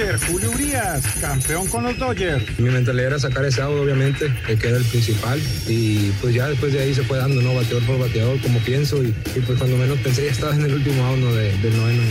[0.00, 2.58] Pitcher Julio Urias, campeón con los Dodgers.
[2.58, 5.38] Mi mentalidad era sacar ese out, obviamente, que era el principal.
[5.68, 7.54] Y pues ya después de ahí se fue dando, ¿no?
[7.54, 9.02] Bateador por bateador, como pienso.
[9.02, 11.34] Y, y pues cuando menos pensé ya estaba en el último out ¿no?
[11.34, 12.02] de, del noveno.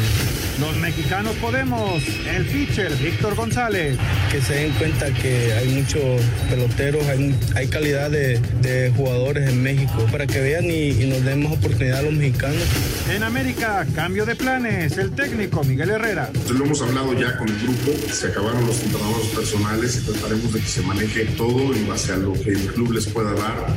[0.59, 2.03] Los mexicanos podemos.
[2.27, 3.97] El pitcher Víctor González.
[4.31, 9.63] Que se den cuenta que hay muchos peloteros, hay, hay calidad de, de, jugadores en
[9.63, 10.05] México.
[10.11, 12.61] Para que vean y, y nos den más oportunidad a los mexicanos.
[13.09, 14.95] En América, cambio de planes.
[14.97, 16.29] El técnico Miguel Herrera.
[16.53, 17.78] Lo hemos hablado ya con el grupo,
[18.11, 22.17] se acabaron los entrenadores personales y trataremos de que se maneje todo en base a
[22.17, 23.75] lo que el club les pueda dar.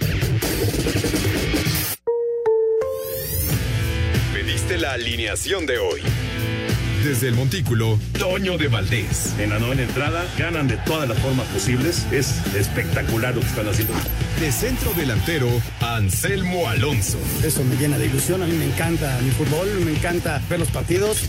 [4.32, 6.00] Pediste la alineación de hoy.
[7.04, 9.34] Desde el Montículo, Toño de Valdés.
[9.40, 12.06] En la novena entrada, ganan de todas las formas posibles.
[12.12, 13.94] Es espectacular lo que están haciendo.
[14.38, 15.48] De centro delantero,
[15.80, 17.18] Anselmo Alonso.
[17.44, 18.42] Eso me llena de ilusión.
[18.42, 21.28] A mí me encanta mi fútbol, me encanta ver los partidos.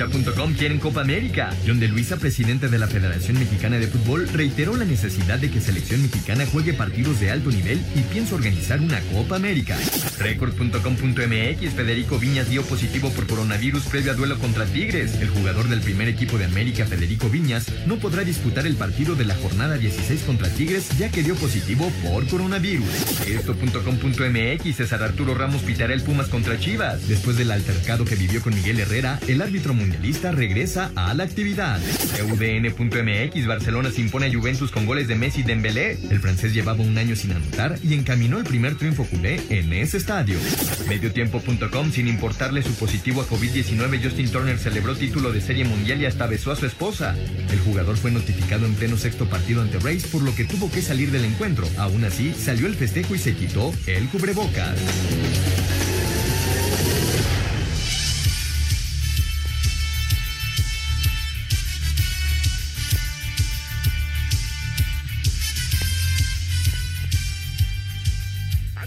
[0.00, 1.50] Cancha.com quieren Copa América.
[1.66, 5.60] John de Luisa, presidente de la Federación Mexicana de Fútbol, reiteró la necesidad de que
[5.60, 9.76] selección mexicana juegue partidos de alto nivel y piensa organizar una Copa América.
[10.18, 15.16] Record.com.mx, Federico Viñas dio positivo por coronavirus previo a duelo contra Tigres.
[15.20, 19.26] El jugador del primer equipo de América, Federico Viñas, no podrá disputar el partido de
[19.26, 22.88] la jornada 16 contra Tigres ya que dio positivo por coronavirus.
[23.26, 27.06] Esto.com.mx, César Arturo Ramos pitará el Pumas contra Chivas.
[27.06, 31.80] Después del altercado que vivió con Miguel Herrera, el árbitro mundialista regresa a la actividad.
[32.30, 35.98] UDN.mx Barcelona se impone a Juventus con goles de Messi y Dembélé.
[36.10, 39.96] El francés llevaba un año sin anotar y encaminó el primer triunfo culé en ese
[39.96, 40.38] estadio.
[40.88, 46.06] Mediotiempo.com sin importarle su positivo a COVID-19, Justin Turner celebró título de Serie Mundial y
[46.06, 47.16] hasta besó a su esposa.
[47.50, 50.82] El jugador fue notificado en pleno sexto partido ante Rays por lo que tuvo que
[50.82, 51.66] salir del encuentro.
[51.78, 54.78] Aún así, salió el festejo y se quitó el cubrebocas.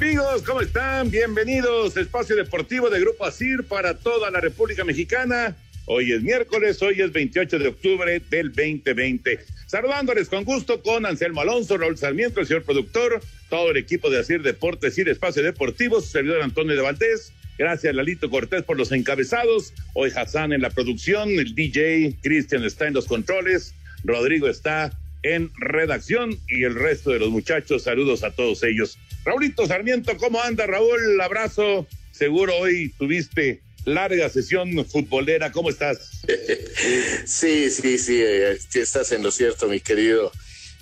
[0.03, 1.09] Amigos, ¿cómo están?
[1.09, 5.55] Bienvenidos Espacio Deportivo de Grupo ASIR para toda la República Mexicana.
[5.85, 9.39] Hoy es miércoles, hoy es 28 de octubre del 2020.
[9.65, 14.19] Saludándoles con gusto con Anselmo Alonso, Raúl Sarmiento, el señor productor, todo el equipo de
[14.19, 17.31] ASIR Deportes y Espacio Deportivo, su servidor Antonio de Valdés.
[17.57, 19.73] Gracias, Lalito Cortés, por los encabezados.
[19.93, 24.91] Hoy Hassan en la producción, el DJ, Cristian está en los controles, Rodrigo está
[25.21, 28.99] en redacción y el resto de los muchachos, saludos a todos ellos.
[29.25, 31.21] Raulito Sarmiento, ¿cómo anda Raúl?
[31.21, 31.87] Abrazo.
[32.11, 35.51] Seguro hoy tuviste larga sesión futbolera.
[35.51, 36.23] ¿Cómo estás?
[37.25, 40.29] sí, sí, sí, eh, estás en lo cierto, mi querido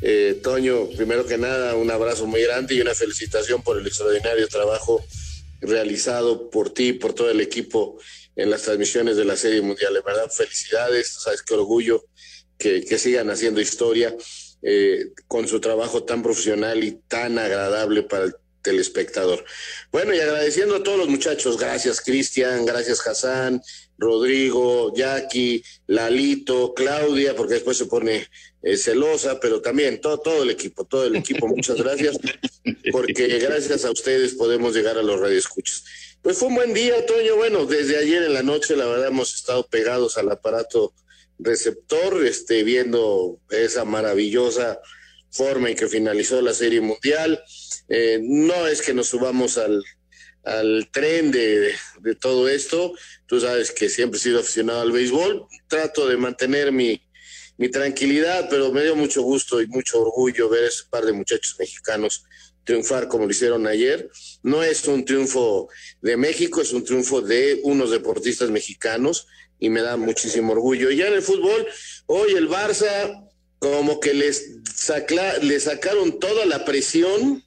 [0.01, 0.89] eh, Toño.
[0.89, 5.05] Primero que nada, un abrazo muy grande y una felicitación por el extraordinario trabajo
[5.61, 7.99] realizado por ti y por todo el equipo
[8.35, 9.93] en las transmisiones de la Serie Mundial.
[9.93, 12.03] De verdad, felicidades, sabes qué orgullo
[12.57, 14.15] que sigan haciendo historia.
[14.63, 19.43] Eh, con su trabajo tan profesional y tan agradable para el telespectador.
[19.91, 23.59] Bueno, y agradeciendo a todos los muchachos, gracias Cristian, gracias Hassan,
[23.97, 28.27] Rodrigo, Jackie, Lalito, Claudia, porque después se pone
[28.61, 32.19] eh, celosa, pero también todo, todo el equipo, todo el equipo, muchas gracias,
[32.91, 35.83] porque gracias a ustedes podemos llegar a los radioescuchos.
[36.21, 37.35] Pues fue un buen día, Toño.
[37.35, 40.93] Bueno, desde ayer en la noche, la verdad, hemos estado pegados al aparato
[41.41, 44.79] receptor, este, viendo esa maravillosa
[45.31, 47.43] forma en que finalizó la Serie Mundial.
[47.89, 49.83] Eh, no es que nos subamos al,
[50.43, 52.93] al tren de, de, todo esto.
[53.25, 55.47] Tú sabes que siempre he sido aficionado al béisbol.
[55.67, 57.01] Trato de mantener mi,
[57.57, 61.13] mi tranquilidad, pero me dio mucho gusto y mucho orgullo ver a ese par de
[61.13, 62.25] muchachos mexicanos
[62.63, 64.09] triunfar como lo hicieron ayer.
[64.43, 65.69] No es un triunfo
[66.01, 69.27] de México, es un triunfo de unos deportistas mexicanos
[69.61, 70.91] y me da muchísimo orgullo.
[70.91, 71.65] Ya en el fútbol,
[72.07, 73.29] hoy el Barça
[73.59, 77.43] como que les, sacla, le sacaron toda la presión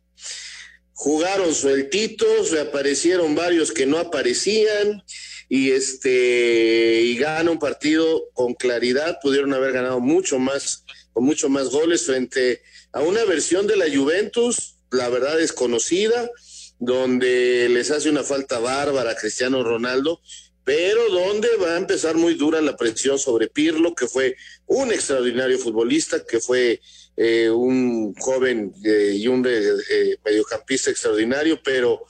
[0.95, 5.03] jugaron sueltitos, reaparecieron varios que no aparecían
[5.49, 11.49] y este y gana un partido con claridad, pudieron haber ganado mucho más con mucho
[11.49, 12.63] más goles frente
[12.93, 16.31] a una versión de la Juventus, la verdad desconocida,
[16.79, 20.21] donde les hace una falta bárbara a Cristiano Ronaldo,
[20.65, 25.59] pero donde va a empezar muy dura la presión sobre Pirlo, que fue un extraordinario
[25.59, 26.81] futbolista, que fue
[27.17, 32.07] eh, un joven eh, y un eh, mediocampista extraordinario, pero,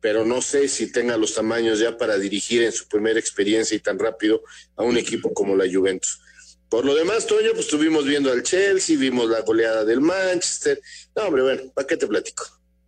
[0.00, 3.80] pero no sé si tenga los tamaños ya para dirigir en su primera experiencia y
[3.80, 4.42] tan rápido
[4.76, 6.20] a un equipo como la Juventus.
[6.68, 10.80] Por lo demás, Toño, pues estuvimos viendo al Chelsea, vimos la goleada del Manchester.
[11.14, 12.44] No, hombre, bueno, ¿para qué te platico?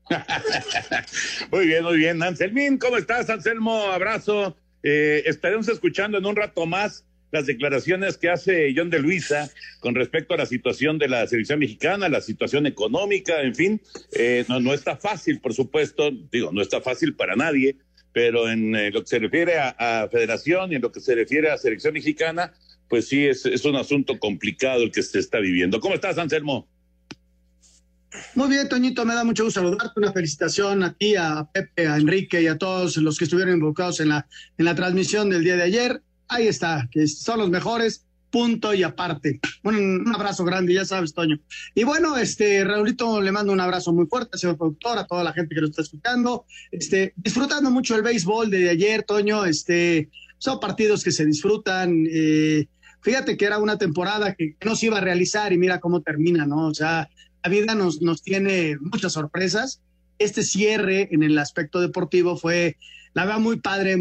[1.52, 2.22] muy bien, muy bien.
[2.22, 3.84] Anselmín, ¿cómo estás, Anselmo?
[3.84, 4.56] Abrazo.
[4.82, 9.94] Eh, estaremos escuchando en un rato más las declaraciones que hace John de Luisa con
[9.94, 13.80] respecto a la situación de la selección mexicana, la situación económica, en fin.
[14.12, 17.76] Eh, no, no está fácil, por supuesto, digo, no está fácil para nadie,
[18.12, 21.50] pero en lo que se refiere a, a, federación y en lo que se refiere
[21.50, 22.54] a selección mexicana,
[22.88, 25.80] pues sí, es, es un asunto complicado el que se está viviendo.
[25.80, 26.66] ¿Cómo estás, Anselmo?
[28.34, 29.92] Muy bien, Toñito, me da mucho gusto saludarte.
[29.96, 34.00] Una felicitación a ti, a Pepe, a Enrique y a todos los que estuvieron involucrados
[34.00, 34.26] en la,
[34.56, 36.02] en la transmisión del día de ayer.
[36.28, 39.40] Ahí está, que son los mejores, punto y aparte.
[39.64, 41.38] Un abrazo grande, ya sabes, Toño.
[41.74, 45.32] Y bueno, este, Raulito, le mando un abrazo muy fuerte, señor productor, a toda la
[45.32, 46.44] gente que lo está escuchando.
[46.70, 49.44] Este, disfrutando mucho el béisbol de ayer, Toño.
[49.44, 52.06] Este, son partidos que se disfrutan.
[52.10, 52.66] Eh,
[53.00, 56.46] fíjate que era una temporada que no se iba a realizar y mira cómo termina,
[56.46, 56.68] ¿no?
[56.68, 57.08] O sea,
[57.44, 59.80] la vida nos, nos tiene muchas sorpresas.
[60.18, 62.76] Este cierre en el aspecto deportivo fue,
[63.14, 63.96] la verdad, muy padre,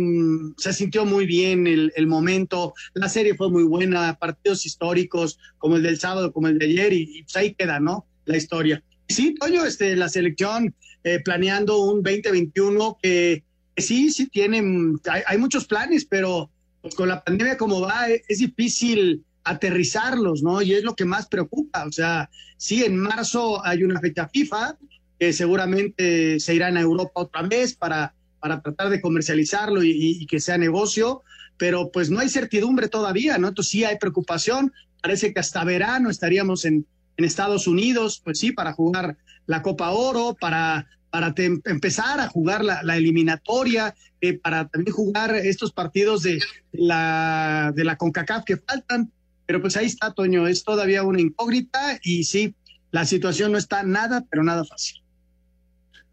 [0.58, 5.76] se sintió muy bien el, el, momento, la serie fue muy buena, partidos históricos como
[5.76, 8.06] el del sábado, como el de ayer, y, y pues ahí queda, ¿no?
[8.26, 8.84] La historia.
[9.08, 13.44] Sí, Toño, este, la selección eh, planeando un 2021 que,
[13.78, 16.50] sí, sí tienen, hay, hay, muchos planes, pero
[16.82, 20.62] pues con la pandemia como va, es, es difícil aterrizarlos, ¿no?
[20.62, 21.86] Y es lo que más preocupa.
[21.86, 24.78] O sea, sí, en marzo hay una fecha FIFA,
[25.20, 30.40] que seguramente se irán a Europa otra vez para, para tratar de comercializarlo y, que
[30.40, 31.24] sea negocio,
[31.58, 33.48] pero pues no hay certidumbre todavía, ¿no?
[33.48, 34.74] Entonces sí hay preocupación.
[35.02, 36.86] Parece que hasta verano estaríamos en,
[37.18, 39.18] en Estados Unidos, pues sí, para jugar
[39.48, 45.36] la Copa Oro, para, para empezar a jugar la, la eliminatoria, eh, para también jugar
[45.36, 46.40] estos partidos de
[46.72, 49.12] la, de la CONCACAF que faltan.
[49.48, 52.54] Pero pues ahí está, Toño, es todavía una incógnita y sí,
[52.92, 55.02] la situación no está nada, pero nada fácil.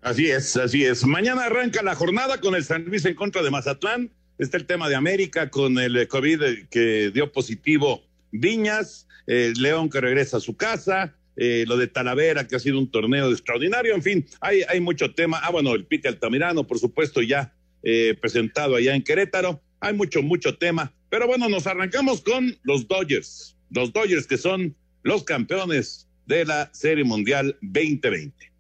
[0.01, 1.05] Así es, así es.
[1.05, 4.11] Mañana arranca la jornada con el San Luis en contra de Mazatlán.
[4.39, 10.01] Está el tema de América con el COVID que dio positivo Viñas, eh, León que
[10.01, 14.03] regresa a su casa, eh, lo de Talavera que ha sido un torneo extraordinario, en
[14.03, 15.41] fin, hay, hay mucho tema.
[15.43, 17.53] Ah, bueno, el Pite Altamirano, por supuesto, ya
[17.83, 19.61] eh, presentado allá en Querétaro.
[19.81, 20.93] Hay mucho, mucho tema.
[21.15, 23.57] Pero bueno, nos arrancamos con los Dodgers.
[23.71, 24.75] Los Dodgers que son
[25.05, 28.54] los campeones de la Serie Mundial 2020.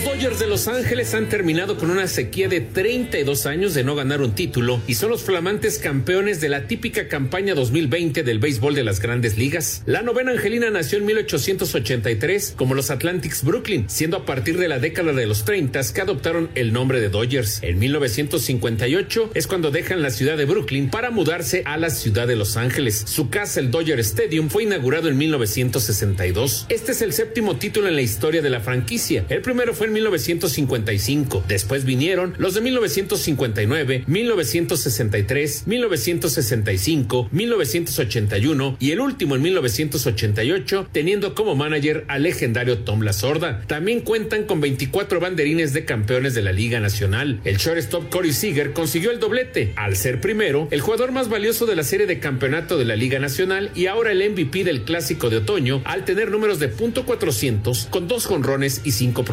[0.00, 3.94] Los Dodgers de Los Ángeles han terminado con una sequía de 32 años de no
[3.94, 8.74] ganar un título y son los flamantes campeones de la típica campaña 2020 del béisbol
[8.74, 9.82] de las grandes ligas.
[9.84, 14.78] La novena Angelina nació en 1883 como los Atlantics Brooklyn, siendo a partir de la
[14.78, 17.62] década de los 30 que adoptaron el nombre de Dodgers.
[17.62, 22.36] En 1958 es cuando dejan la ciudad de Brooklyn para mudarse a la ciudad de
[22.36, 23.04] Los Ángeles.
[23.06, 26.66] Su casa, el Dodger Stadium, fue inaugurado en 1962.
[26.70, 29.26] Este es el séptimo título en la historia de la franquicia.
[29.28, 31.44] El primero fue en 1955.
[31.48, 41.54] Después vinieron los de 1959, 1963, 1965, 1981 y el último en 1988, teniendo como
[41.54, 43.62] manager al legendario Tom La Sorda.
[43.66, 47.40] También cuentan con 24 banderines de campeones de la Liga Nacional.
[47.44, 51.76] El shortstop Corey Seager consiguió el doblete, al ser primero, el jugador más valioso de
[51.76, 55.38] la serie de campeonato de la Liga Nacional y ahora el MVP del Clásico de
[55.38, 59.24] Otoño, al tener números de punto .400 con dos jonrones y cinco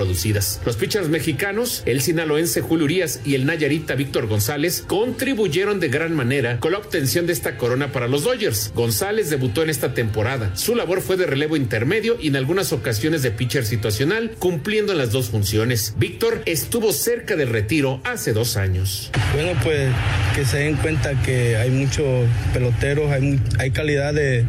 [0.65, 6.15] Los pitchers mexicanos, el sinaloense Julio Urias y el nayarita Víctor González, contribuyeron de gran
[6.15, 8.71] manera con la obtención de esta corona para los Dodgers.
[8.73, 10.55] González debutó en esta temporada.
[10.55, 15.11] Su labor fue de relevo intermedio y en algunas ocasiones de pitcher situacional, cumpliendo las
[15.11, 15.93] dos funciones.
[15.97, 19.11] Víctor estuvo cerca del retiro hace dos años.
[19.33, 19.89] Bueno, pues
[20.35, 24.45] que se den cuenta que hay muchos peloteros, hay calidad de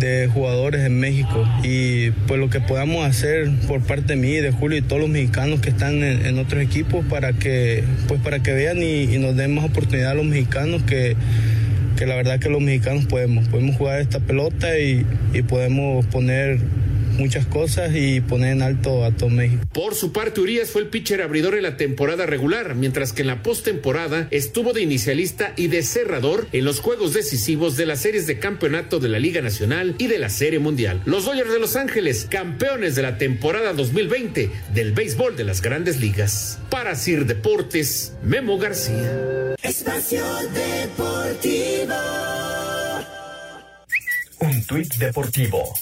[0.00, 1.46] de jugadores en México.
[1.62, 5.10] Y pues lo que podamos hacer por parte de mí, de Julio y todos los
[5.10, 9.18] mexicanos que están en, en otros equipos para que pues para que vean y, y,
[9.18, 11.16] nos den más oportunidad a los mexicanos que,
[11.96, 16.58] que la verdad que los mexicanos podemos, podemos jugar esta pelota y, y podemos poner
[17.20, 19.62] muchas cosas y poner en alto a todo México.
[19.72, 23.28] Por su parte, Urias fue el pitcher abridor en la temporada regular, mientras que en
[23.28, 28.26] la postemporada estuvo de inicialista y de cerrador en los juegos decisivos de las series
[28.26, 31.02] de campeonato de la Liga Nacional y de la Serie Mundial.
[31.04, 36.00] Los Dodgers de Los Ángeles, campeones de la temporada 2020 del béisbol de las grandes
[36.00, 36.58] ligas.
[36.70, 39.54] Para Sir Deportes, Memo García.
[39.62, 40.24] Espacio
[40.54, 41.94] Deportivo.
[44.40, 45.74] Un tuit deportivo.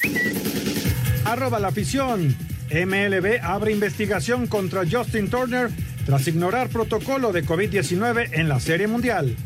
[1.28, 2.34] Arroba la afición.
[2.70, 5.68] MLB abre investigación contra Justin Turner
[6.06, 9.36] tras ignorar protocolo de COVID-19 en la Serie Mundial.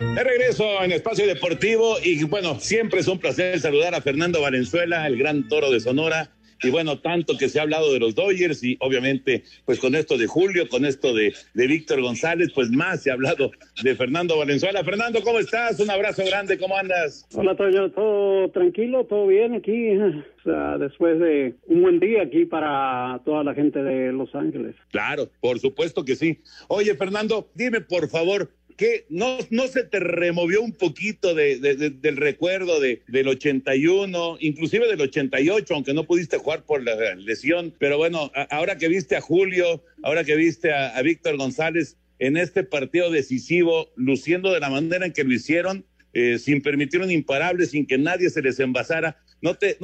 [0.00, 5.06] De regreso en Espacio Deportivo y bueno, siempre es un placer saludar a Fernando Valenzuela,
[5.06, 6.32] el gran toro de Sonora.
[6.62, 10.18] Y bueno, tanto que se ha hablado de los Dodgers y obviamente pues con esto
[10.18, 13.50] de Julio, con esto de, de Víctor González, pues más se ha hablado
[13.82, 14.84] de Fernando Valenzuela.
[14.84, 15.80] Fernando, ¿cómo estás?
[15.80, 17.26] Un abrazo grande, ¿cómo andas?
[17.34, 19.96] Hola, Toño, todo tranquilo, todo bien aquí.
[19.96, 24.74] O sea, después de un buen día aquí para toda la gente de Los Ángeles.
[24.90, 26.40] Claro, por supuesto que sí.
[26.68, 28.50] Oye, Fernando, dime por favor,
[28.80, 33.28] ¿qué no, no se te removió un poquito de, de, de, del recuerdo de, del
[33.28, 37.74] 81, inclusive del 88, aunque no pudiste jugar por la lesión?
[37.78, 42.64] Pero bueno, ahora que viste a Julio, ahora que viste a, Víctor González en este
[42.64, 45.84] partido decisivo, luciendo de la manera en que lo hicieron,
[46.14, 49.76] eh, sin permitir un imparable, sin que nadie se les envasara, ¿no te,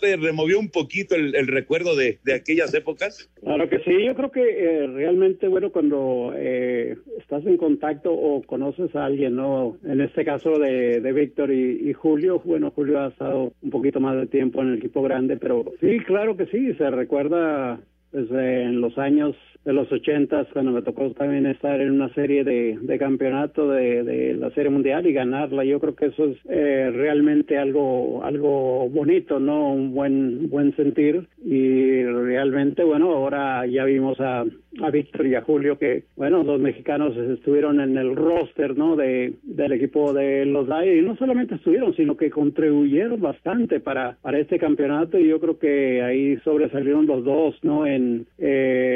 [0.00, 3.30] te removió un poquito el, recuerdo de, aquellas épocas?
[3.40, 8.42] Claro que sí, yo creo que eh, realmente, bueno, cuando eh, estás en contacto o
[8.42, 9.78] conoces a alguien, ¿no?
[9.84, 14.16] En este caso de, de Víctor y, Julio, bueno, Julio ha estado un poquito más
[14.16, 17.80] de tiempo en el equipo grande, pero sí, claro que sí, se recuerda
[18.12, 19.34] desde en los años
[19.64, 24.04] de los ochentas cuando me tocó también estar en una serie de, de campeonato de,
[24.04, 25.64] de, la serie mundial y ganarla.
[25.64, 31.26] Yo creo que eso es eh, realmente algo algo bonito no un buen buen sentir.
[31.44, 34.44] Y realmente bueno ahora ya vimos a
[34.82, 39.34] a Víctor y a Julio que bueno los mexicanos estuvieron en el roster no de
[39.42, 40.98] del equipo de los Dodgers.
[40.98, 45.18] Y no solamente estuvieron sino que contribuyeron bastante para para este campeonato.
[45.18, 48.95] Y yo creo que ahí sobresalieron los dos no en eh,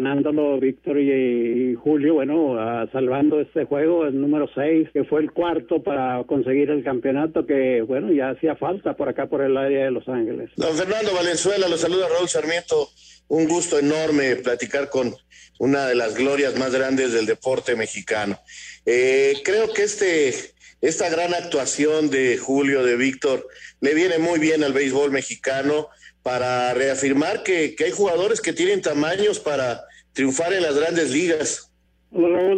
[0.00, 2.56] ganándolo Víctor y, y, Julio bueno
[2.92, 7.82] salvando este juego el número 6 que fue el cuarto para conseguir el campeonato que
[7.82, 11.68] bueno ya hacía falta por acá por el área de Los Ángeles Don Fernando Valenzuela
[11.68, 12.88] lo saluda Raúl Sarmiento
[13.28, 15.14] un gusto enorme platicar con
[15.58, 18.40] una de las glorias más grandes del deporte mexicano.
[18.86, 20.34] Eh, creo que este,
[20.80, 23.46] esta gran actuación de Julio, de Víctor,
[23.80, 25.88] le viene muy bien al béisbol mexicano
[26.22, 31.70] para reafirmar que, que hay jugadores que tienen tamaños para triunfar en las grandes ligas.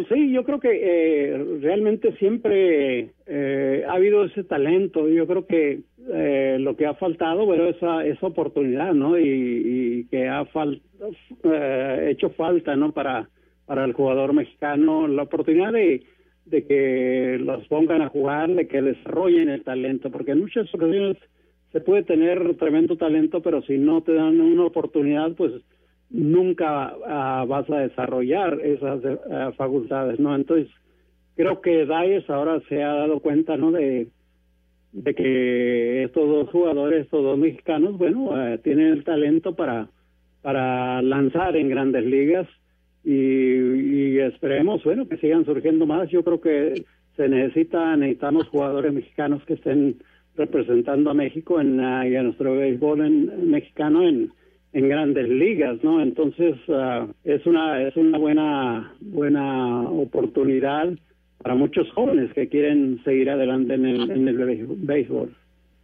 [0.09, 5.07] Sí, yo creo que eh, realmente siempre eh, ha habido ese talento.
[5.07, 5.81] Yo creo que
[6.11, 9.17] eh, lo que ha faltado, bueno, esa, esa oportunidad, ¿no?
[9.19, 10.45] Y, que ha
[11.43, 12.91] eh, hecho falta, ¿no?
[12.91, 13.29] Para,
[13.65, 16.03] para el jugador mexicano, la oportunidad de,
[16.45, 21.17] de que los pongan a jugar, de que desarrollen el talento, porque en muchas ocasiones
[21.71, 25.53] se puede tener tremendo talento, pero si no te dan una oportunidad, pues
[26.13, 30.35] nunca uh, vas a desarrollar esas uh, facultades, ¿no?
[30.35, 30.69] Entonces,
[31.35, 33.71] creo que Dyes ahora se ha dado cuenta, ¿no?
[33.71, 34.07] De,
[34.91, 39.89] de que estos dos jugadores, estos dos mexicanos, bueno, uh, tienen el talento para,
[40.43, 42.47] para lanzar en grandes ligas
[43.03, 46.09] y, y, esperemos, bueno, que sigan surgiendo más.
[46.09, 46.85] Yo creo que
[47.17, 49.97] se necesita, necesitamos jugadores mexicanos que estén
[50.35, 54.31] representando a México en, y a nuestro béisbol en, en mexicano en
[54.73, 56.01] en grandes ligas, ¿no?
[56.01, 60.89] Entonces uh, es una es una buena buena oportunidad
[61.41, 64.37] para muchos jóvenes que quieren seguir adelante en el, en el
[64.77, 65.35] béisbol.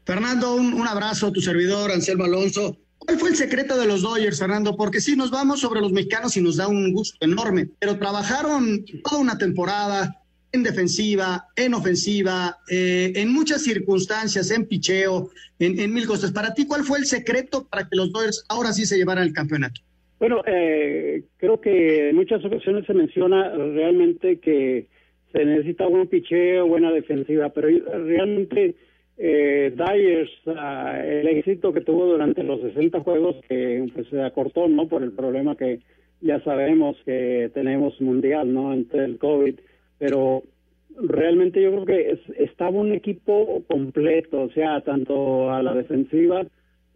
[0.05, 2.77] Fernando, un, un abrazo a tu servidor, Anselmo Alonso.
[2.97, 4.75] ¿Cuál fue el secreto de los Dodgers, Fernando?
[4.75, 8.83] Porque sí, nos vamos sobre los mexicanos y nos da un gusto enorme, pero trabajaron
[9.03, 15.29] toda una temporada, en defensiva, en ofensiva, eh, en muchas circunstancias, en picheo,
[15.59, 16.31] en, mil cosas.
[16.31, 19.33] Para ti, ¿cuál fue el secreto para que los Dodgers ahora sí se llevaran el
[19.33, 19.81] campeonato?
[20.19, 24.87] Bueno, eh, creo que en muchas ocasiones se menciona realmente que
[25.31, 27.69] se necesita buen picheo, buena defensiva, pero
[28.05, 28.75] realmente
[29.17, 30.31] eh, Dyers,
[31.05, 34.87] el éxito que tuvo durante los 60 juegos, que pues, se acortó, ¿no?
[34.87, 35.79] Por el problema que
[36.21, 38.73] ya sabemos que tenemos mundial, ¿no?
[38.73, 39.55] Entre el COVID
[39.99, 40.43] pero
[40.99, 46.45] realmente yo creo que es, estaba un equipo completo, o sea, tanto a la defensiva,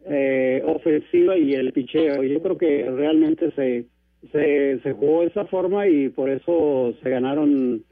[0.05, 2.23] eh, ofensiva y el picheo.
[2.23, 3.85] Yo creo que realmente se
[4.31, 7.83] se, jugó de esa forma y por eso se ganaron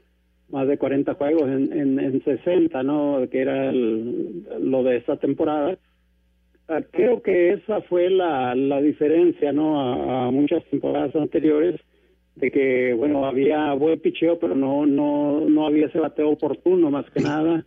[0.48, 3.26] más de 40 juegos en, en, en 60, ¿no?
[3.30, 5.78] Que era lo de esta temporada.
[6.68, 9.80] Ah, Creo que esa fue la, la diferencia, ¿no?
[10.26, 11.80] A muchas temporadas anteriores,
[12.36, 17.08] de que, bueno, había buen picheo, pero no, no, no había ese bateo oportuno, más
[17.10, 17.64] que nada,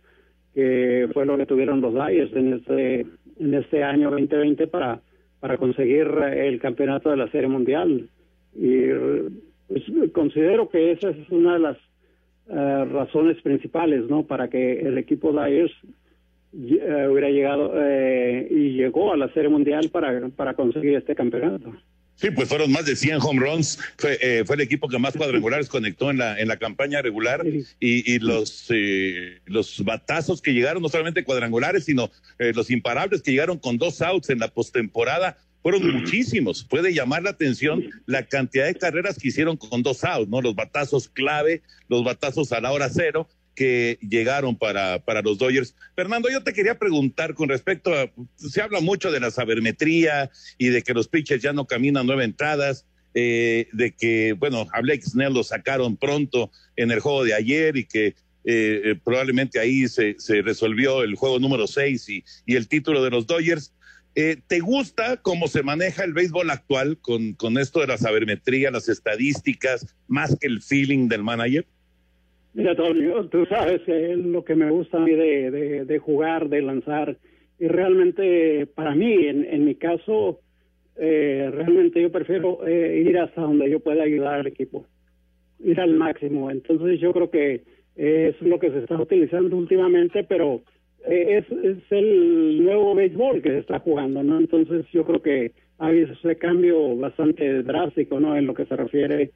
[0.54, 3.06] que fue lo que tuvieron los Dyers en este,
[3.38, 5.00] en este año 2020 para,
[5.40, 8.08] para conseguir el campeonato de la Serie Mundial.
[8.54, 8.86] Y
[9.68, 11.76] pues, considero que esa es una de las
[12.48, 14.24] eh, razones principales, ¿no?
[14.24, 15.72] Para que el equipo Dyers
[16.54, 21.72] eh, hubiera llegado eh, y llegó a la Serie Mundial para, para conseguir este campeonato.
[22.16, 23.78] Sí, pues fueron más de 100 home runs.
[23.98, 27.46] Fue, eh, fue el equipo que más cuadrangulares conectó en la, en la campaña regular.
[27.46, 27.64] Y,
[28.10, 33.32] y los, eh, los batazos que llegaron, no solamente cuadrangulares, sino eh, los imparables que
[33.32, 36.64] llegaron con dos outs en la postemporada, fueron muchísimos.
[36.64, 40.40] Puede llamar la atención la cantidad de carreras que hicieron con dos outs, ¿no?
[40.40, 45.74] Los batazos clave, los batazos a la hora cero que llegaron para, para los Dodgers.
[45.96, 50.68] Fernando, yo te quería preguntar con respecto a, se habla mucho de la sabermetría y
[50.68, 55.02] de que los pitchers ya no caminan nueve entradas, eh, de que, bueno, a Blake
[55.02, 59.88] Snell lo sacaron pronto en el juego de ayer y que eh, eh, probablemente ahí
[59.88, 63.72] se, se resolvió el juego número seis y, y el título de los Dodgers.
[64.14, 68.88] ¿Te gusta cómo se maneja el béisbol actual con, con esto de la sabermetría, las
[68.88, 71.66] estadísticas, más que el feeling del manager?
[72.56, 76.48] Mira, Antonio, tú sabes eh, lo que me gusta a mí de, de, de jugar,
[76.48, 77.18] de lanzar.
[77.58, 80.40] Y realmente, para mí, en, en mi caso,
[80.96, 84.86] eh, realmente yo prefiero eh, ir hasta donde yo pueda ayudar al equipo,
[85.62, 86.50] ir al máximo.
[86.50, 87.60] Entonces, yo creo que
[87.94, 90.62] eh, es lo que se está utilizando últimamente, pero
[91.06, 94.38] es, es el nuevo béisbol que se está jugando, ¿no?
[94.38, 98.34] Entonces, yo creo que ha habido ese cambio bastante drástico, ¿no?
[98.34, 99.32] En lo que se refiere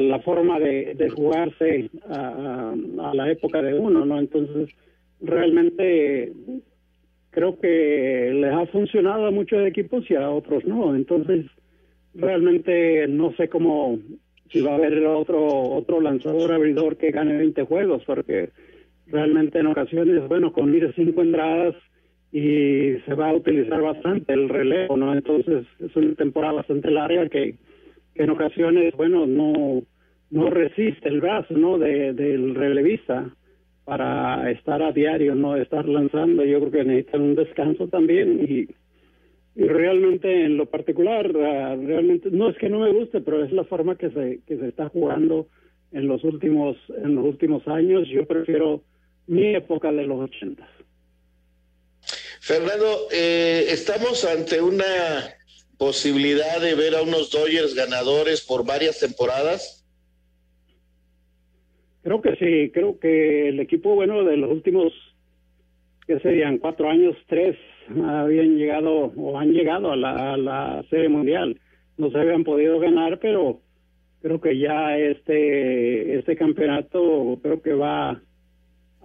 [0.00, 4.18] la forma de, de jugarse a, a- a la época de uno, ¿no?
[4.18, 4.68] Entonces,
[5.20, 6.32] realmente
[7.30, 10.94] creo que les ha funcionado a muchos equipos y a otros no.
[10.94, 11.46] Entonces,
[12.14, 13.98] realmente no sé cómo
[14.50, 18.50] si va a haber otro otro lanzador abridor que gane 20 juegos, porque
[19.06, 21.74] realmente en ocasiones, bueno, con ir cinco entradas
[22.30, 25.14] y se va a utilizar bastante el relevo, ¿no?
[25.14, 27.54] Entonces, es una temporada bastante larga que
[28.14, 29.82] que en ocasiones, bueno, no,
[30.30, 31.78] no resiste el brazo, ¿no?
[31.78, 33.30] De, del relevista
[33.84, 36.44] para estar a diario, no estar lanzando.
[36.44, 38.68] Yo creo que necesitan un descanso también y,
[39.60, 43.52] y realmente en lo particular, ah, realmente, no es que no me guste, pero es
[43.52, 45.48] la forma que se, que se está jugando
[45.92, 48.08] en los últimos, en los últimos años.
[48.08, 48.82] Yo prefiero
[49.26, 50.68] mi época de los ochentas.
[52.40, 54.84] Fernando, eh, estamos ante una
[55.82, 59.84] posibilidad de ver a unos Dodgers ganadores por varias temporadas.
[62.04, 64.92] Creo que sí, creo que el equipo, bueno, de los últimos,
[66.06, 67.56] que serían cuatro años, tres,
[67.88, 71.60] habían llegado o han llegado a la, a la Serie Mundial.
[71.96, 73.60] No se habían podido ganar, pero
[74.20, 78.22] creo que ya este, este campeonato creo que va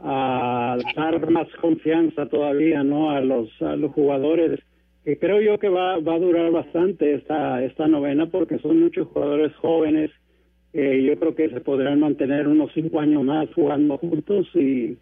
[0.03, 3.09] a dar más confianza todavía, ¿no?
[3.09, 4.59] A los, a los jugadores
[5.07, 9.07] que creo yo que va, va a durar bastante esta, esta novena porque son muchos
[9.07, 10.11] jugadores jóvenes
[10.73, 14.97] que yo creo que se podrán mantener unos cinco años más jugando juntos y,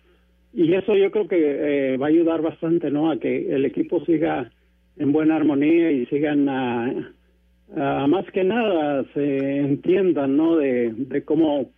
[0.53, 4.05] y eso yo creo que eh, va a ayudar bastante no a que el equipo
[4.05, 4.51] siga
[4.95, 7.15] en buena armonía y sigan a,
[7.75, 11.71] a más que nada se entiendan no de, de cómo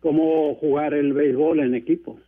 [0.00, 2.20] cómo jugar el béisbol en equipo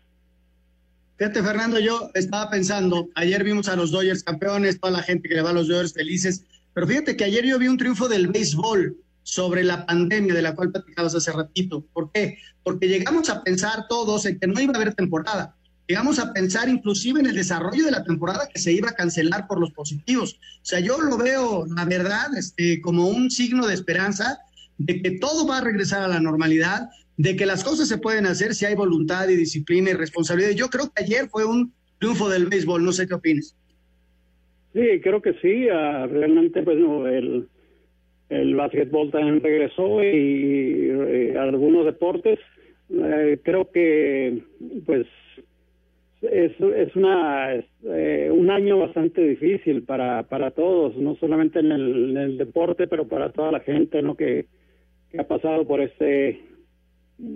[1.22, 5.36] Fíjate, Fernando, yo estaba pensando, ayer vimos a los Dodgers campeones, toda la gente que
[5.36, 6.42] le va a los Dodgers felices,
[6.74, 10.56] pero fíjate que ayer yo vi un triunfo del béisbol sobre la pandemia de la
[10.56, 11.86] cual platicabas hace ratito.
[11.92, 12.38] ¿Por qué?
[12.64, 15.54] Porque llegamos a pensar todos en que no iba a haber temporada.
[15.86, 19.46] Llegamos a pensar inclusive en el desarrollo de la temporada que se iba a cancelar
[19.46, 20.40] por los positivos.
[20.56, 24.40] O sea, yo lo veo, la verdad, este, como un signo de esperanza
[24.78, 28.26] de que todo va a regresar a la normalidad, de que las cosas se pueden
[28.26, 30.52] hacer si hay voluntad y disciplina y responsabilidad.
[30.52, 33.56] Yo creo que ayer fue un triunfo del béisbol, no sé qué opinas.
[34.72, 35.68] Sí, creo que sí.
[35.70, 37.46] ah, realmente, pues, no, el,
[38.30, 42.38] el básquetbol también regresó y, y algunos deportes.
[42.90, 44.42] eh, creo que,
[44.86, 45.06] pues,
[46.22, 52.10] es, es una eh, un año bastante difícil para, para todos, no solamente en el,
[52.10, 54.14] en el deporte, pero para toda la gente, ¿no?
[54.16, 54.46] Que,
[55.10, 56.40] que ha pasado por este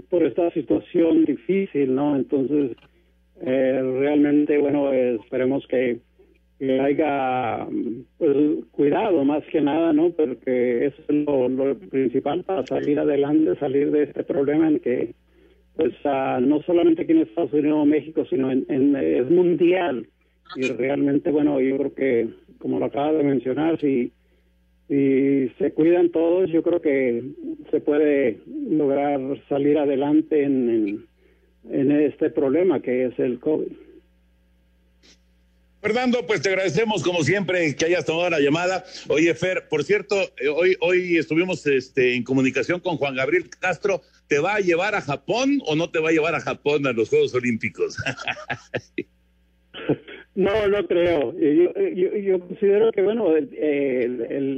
[0.09, 2.17] por esta situación difícil, ¿no?
[2.17, 2.77] Entonces,
[3.43, 5.99] eh, realmente, bueno, esperemos que,
[6.81, 7.67] haya
[8.19, 8.37] pues,
[8.71, 10.11] cuidado más que nada, ¿no?
[10.11, 15.15] Porque eso es lo, principal para salir adelante, salir de este problema en que,
[15.77, 20.07] pues, ah, no solamente aquí en Estados Unidos o México, sino en, en- es mundial.
[20.57, 24.11] Y realmente, bueno, yo creo que, como lo acaba de mencionar, si,
[24.89, 27.23] si se cuidan todos, yo creo que
[27.71, 31.07] se puede lograr salir adelante en, en,
[31.71, 33.73] en este problema que es el COVID.
[35.87, 38.85] Fernando, pues te agradecemos como siempre que hayas tomado la llamada.
[39.09, 44.03] Oye, Fer, por cierto, eh, hoy, hoy estuvimos este, en comunicación con Juan Gabriel Castro.
[44.27, 46.93] ¿Te va a llevar a Japón o no te va a llevar a Japón a
[46.93, 47.97] los Juegos Olímpicos?
[50.37, 51.33] No, no creo.
[51.33, 53.49] Yo, yo, yo considero que, bueno, el,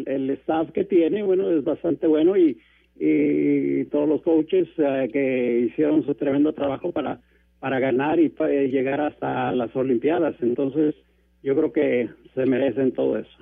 [0.08, 2.58] el, staff que tiene, bueno, es bastante bueno y,
[2.98, 7.20] y todos los coaches eh, que hicieron su tremendo trabajo para,
[7.60, 10.34] para ganar y para llegar hasta las Olimpiadas.
[10.40, 10.96] Entonces,
[11.44, 13.38] yo creo que se merecen todo eso.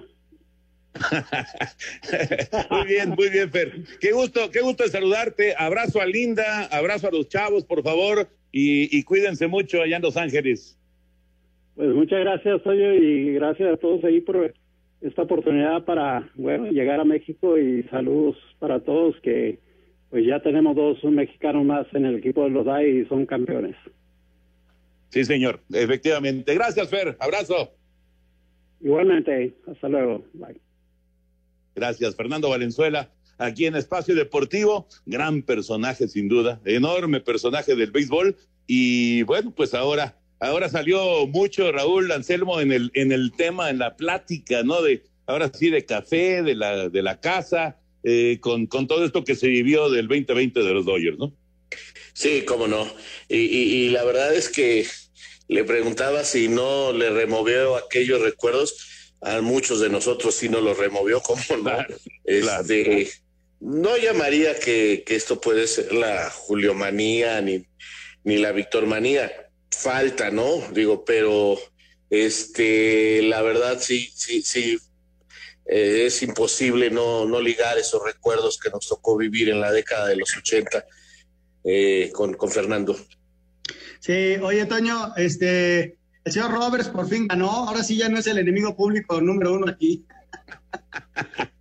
[2.71, 3.73] muy bien, muy bien, Fer.
[3.99, 5.55] Qué gusto, qué gusto saludarte.
[5.57, 10.03] Abrazo a Linda, abrazo a los chavos, por favor, y, y cuídense mucho allá en
[10.03, 10.79] Los Ángeles.
[11.77, 14.55] Pues muchas gracias, Toyo, y gracias a todos ahí por
[15.03, 19.59] esta oportunidad para, bueno, llegar a México y saludos para todos que
[20.09, 23.77] pues ya tenemos dos mexicanos más en el equipo de los DAI y son campeones.
[25.11, 26.55] Sí, señor, efectivamente.
[26.55, 27.17] Gracias, Fer.
[27.21, 27.73] Abrazo.
[28.81, 30.25] Igualmente, hasta luego.
[30.33, 30.61] Bye.
[31.75, 33.11] Gracias, Fernando Valenzuela.
[33.39, 38.35] Aquí en Espacio Deportivo, gran personaje sin duda, enorme personaje del béisbol.
[38.67, 43.79] Y bueno, pues ahora, ahora salió mucho Raúl Anselmo en el, en el tema, en
[43.79, 44.83] la plática, ¿no?
[44.83, 49.25] De ahora sí, de café, de la, de la casa, eh, con, con todo esto
[49.25, 51.33] que se vivió del 2020 de los Dodgers, ¿no?
[52.13, 52.87] Sí, cómo no.
[53.29, 54.87] Y, y- y la verdad es que
[55.49, 58.93] le preguntaba si no le removió aquellos recuerdos.
[59.23, 61.85] A muchos de nosotros sí nos los removió, cómo no.
[62.25, 63.11] Este,
[63.61, 67.65] No llamaría que, que esto puede ser la Juliomanía ni,
[68.25, 69.46] ni la Victormanía.
[69.71, 70.61] Falta, ¿no?
[70.73, 71.57] Digo, pero
[72.11, 74.79] este, la verdad sí, sí, sí.
[75.67, 80.09] eh, es imposible no, no ligar esos recuerdos que nos tocó vivir en la década
[80.09, 80.85] de los 80
[81.65, 82.97] eh, con, con Fernando.
[84.01, 87.51] Sí, oye, Toño, este, el señor Roberts por fin ganó.
[87.51, 90.05] Ahora sí ya no es el enemigo público número uno aquí.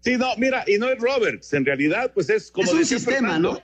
[0.00, 2.66] Sí, no, mira, y no es Roberts, en realidad, pues es como.
[2.66, 3.52] Es un sistema, Fernando.
[3.54, 3.62] ¿no?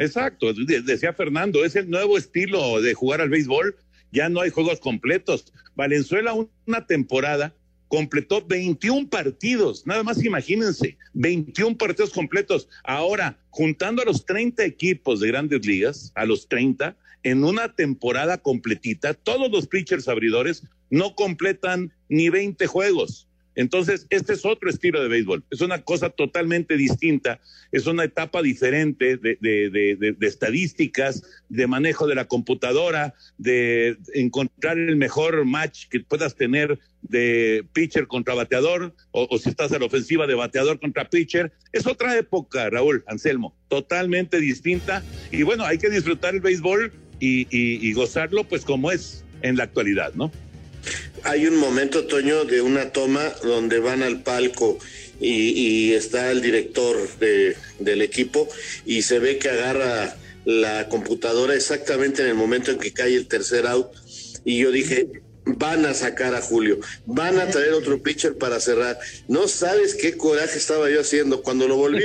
[0.00, 3.76] Exacto, de- decía Fernando, es el nuevo estilo de jugar al béisbol,
[4.12, 5.52] ya no hay juegos completos.
[5.76, 7.54] Valenzuela, un- una temporada,
[7.88, 12.68] completó 21 partidos, nada más imagínense, 21 partidos completos.
[12.84, 18.38] Ahora, juntando a los 30 equipos de grandes ligas, a los 30, en una temporada
[18.38, 23.28] completita, todos los pitchers abridores no completan ni 20 juegos.
[23.54, 25.44] Entonces, este es otro estilo de béisbol.
[25.50, 27.40] Es una cosa totalmente distinta.
[27.72, 33.96] Es una etapa diferente de, de- de- de- estadísticas, de manejo de la computadora, de
[34.14, 39.72] encontrar el mejor match que puedas tener de pitcher contra bateador, o, o si estás
[39.72, 41.52] a la ofensiva de bateador contra pitcher.
[41.72, 45.06] Es otra época, Raúl Anselmo, totalmente distinta.
[45.30, 49.56] Y bueno, hay que disfrutar el béisbol y, y- y gozarlo, pues como es en
[49.56, 50.32] la actualidad, ¿no?
[51.24, 54.78] Hay un momento, Toño, de una toma donde van al palco
[55.20, 58.48] y, está el director de- del equipo
[58.86, 60.16] y se ve que agarra
[60.46, 63.88] la computadora exactamente en el momento en que cae el tercer out.
[64.44, 65.08] Y yo dije,
[65.44, 68.98] van a sacar a Julio, van a traer otro pitcher para cerrar.
[69.28, 71.42] No sabes qué coraje estaba yo haciendo.
[71.42, 72.02] Cuando lo volví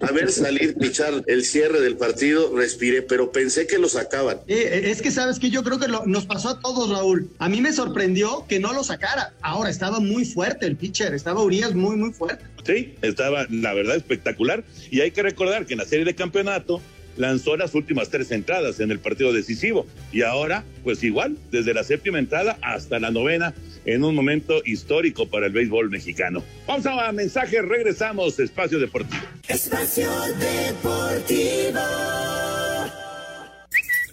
[0.00, 4.38] a ver salir, pichar el cierre del partido, respiré, pero pensé que lo sacaban.
[4.48, 7.30] Eh, es que sabes que yo creo que lo- nos pasó a todos, Raúl.
[7.38, 9.32] A mí me sorprendió que no lo sacara.
[9.42, 12.44] Ahora estaba muy fuerte el pitcher, estaba Urias muy, muy fuerte.
[12.66, 14.64] Sí, estaba, la verdad, espectacular.
[14.90, 16.82] Y hay que recordar que en la serie de campeonato
[17.18, 19.86] lanzó las últimas tres entradas en el partido decisivo.
[20.12, 23.54] Y ahora, pues igual, desde la séptima entrada hasta la novena,
[23.84, 26.42] en un momento histórico para el béisbol mexicano.
[26.66, 29.22] Vamos a mensaje, regresamos, Espacio Deportivo.
[29.48, 31.80] Espacio Deportivo.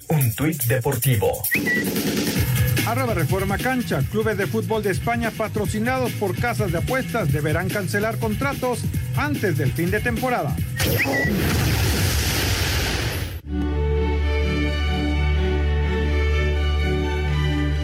[0.08, 1.41] Un tuit deportivo.
[2.86, 4.04] Arroba Reforma Cancha.
[4.12, 8.82] Clubes de fútbol de España patrocinados por casas de apuestas deberán cancelar contratos
[9.18, 10.56] antes del fin de temporada.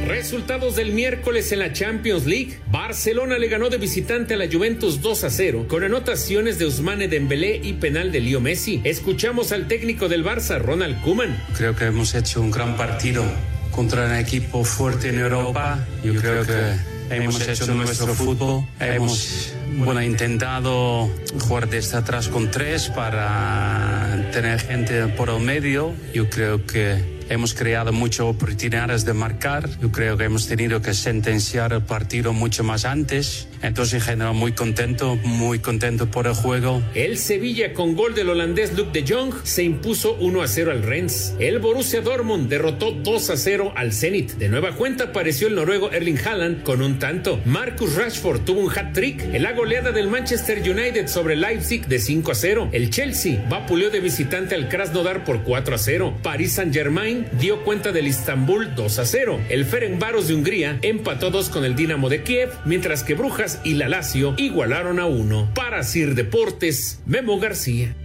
[0.08, 2.60] Resultados del miércoles en la Champions League.
[2.72, 7.08] Barcelona le ganó de visitante a la Juventus 2 a 0 con anotaciones de Usmane
[7.08, 8.82] Dembélé y penal de Leo Messi.
[8.84, 11.38] Escuchamos al técnico del Barça, Ronald Koeman.
[11.58, 13.24] Creo que hemos hecho un gran partido
[13.72, 15.86] contra un equipo fuerte en Europa.
[16.04, 21.10] Yo creo que hemos hecho nuestro fútbol, hemos bueno, intentado
[21.42, 25.94] jugar desde atrás con tres para tener gente por el medio.
[26.14, 29.70] Yo creo que hemos creado muchas oportunidades de marcar.
[29.80, 33.48] Yo creo que hemos tenido que sentenciar el partido mucho más antes.
[33.62, 36.82] Entonces, en general, muy contento, muy contento por el juego.
[36.96, 40.84] El Sevilla, con gol del holandés Luke de Jong, se impuso 1 a 0 al
[40.84, 41.36] Rennes.
[41.40, 44.34] El Borussia Dortmund derrotó 2 a 0 al Zenit.
[44.34, 47.40] De nueva cuenta apareció el noruego Erling Haaland con un tanto.
[47.46, 52.32] Marcus Rashford tuvo un hat-trick en la goleada del Manchester United sobre Leipzig de 5
[52.32, 52.70] a 0.
[52.72, 56.18] El Chelsea vapuleó de visitante al Krasnodar por 4 a 0.
[56.24, 59.40] Paris Saint-Germain dio cuenta del Istanbul 2 a 0.
[59.50, 63.74] El Ferencváros de Hungría empató 2 con el Dinamo de Kiev, mientras que Brujas y
[63.74, 65.54] la Lazio igualaron a 1.
[65.54, 67.96] Para Sir Deportes, Memo García.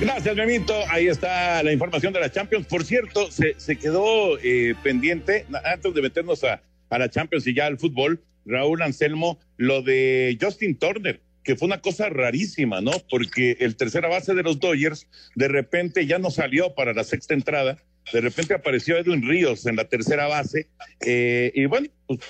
[0.00, 0.74] Gracias, Memito.
[0.90, 2.66] Ahí está la información de la Champions.
[2.66, 7.54] Por cierto, se, se quedó eh, pendiente, antes de meternos a, a la Champions y
[7.54, 12.90] ya al fútbol, Raúl Anselmo, lo de Justin Turner que fue una cosa rarísima, ¿no?
[13.08, 17.34] Porque el tercera base de los Dodgers de repente ya no salió para la sexta
[17.34, 17.78] entrada,
[18.12, 20.68] de repente apareció Edwin Ríos en la tercera base,
[21.04, 22.20] eh, y bueno, pues,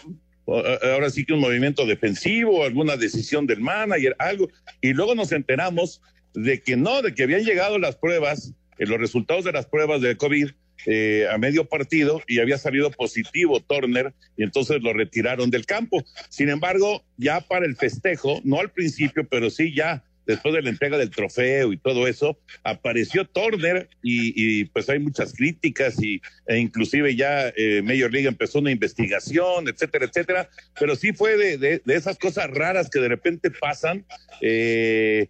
[0.82, 4.48] ahora sí que un movimiento defensivo, alguna decisión del manager, algo,
[4.80, 6.00] y luego nos enteramos
[6.34, 10.00] de que no, de que habían llegado las pruebas, eh, los resultados de las pruebas
[10.00, 10.50] de COVID,
[10.84, 16.04] eh, a medio partido y había salido positivo Turner y entonces lo retiraron del campo.
[16.28, 20.70] Sin embargo, ya para el festejo, no al principio, pero sí ya después de la
[20.70, 26.58] entrega del trofeo y todo eso, apareció Turner y, pues hay muchas críticas y, e
[26.58, 31.94] inclusive ya eh, Major League empezó una investigación, etcétera, etcétera, pero sí fue de, de,
[31.94, 34.04] esas cosas raras que de repente pasan.
[34.40, 35.28] Eh,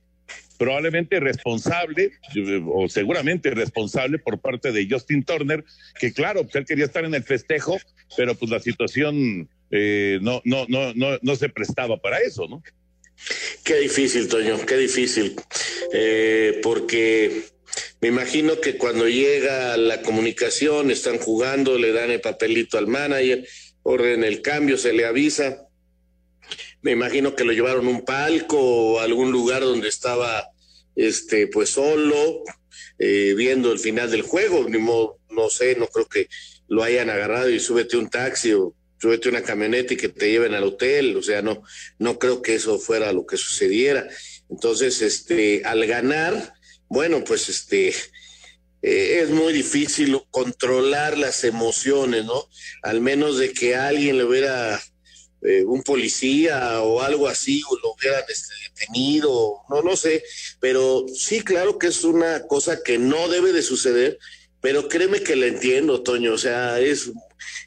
[0.59, 2.13] probablemente responsable,
[2.67, 5.65] o seguramente responsable por parte de Justin Turner,
[6.01, 7.77] que claro, pues él quería estar en el festejo,
[8.17, 12.63] pero pues la situación eh, no, no, no, no, no se prestaba para eso, ¿no?
[13.65, 15.37] Qué difícil, Toño, qué difícil.
[15.93, 17.45] Eh, porque
[18.01, 23.47] me imagino que cuando llega la comunicación, están jugando, le dan el papelito al manager,
[23.83, 25.67] orden el cambio, se le avisa.
[26.83, 30.49] Me imagino que lo llevaron a un palco o a algún lugar donde estaba
[30.95, 32.45] este pues solo,
[32.99, 34.69] eh, viendo el final del juego.
[34.69, 36.29] Ni modo, no sé, no creo que
[36.69, 40.55] lo hayan agarrado y súbete un taxi o súbete una camioneta y que te lleven
[40.55, 41.17] al hotel.
[41.17, 41.63] O sea, no,
[41.99, 44.09] no creo que eso fuera lo que sucediera.
[44.49, 46.55] Entonces, este, al ganar,
[46.89, 47.89] bueno, pues este,
[48.83, 52.49] eh, es muy difícil controlar las emociones, ¿no?
[52.83, 54.81] Al menos de que alguien le hubiera
[55.43, 60.25] eh, un policía o algo así, o lo hubieran este, detenido, no lo sé,
[60.61, 64.19] pero sí, claro que es una cosa que no debe de suceder,
[64.61, 67.11] pero créeme que la entiendo, Toño, o sea, es,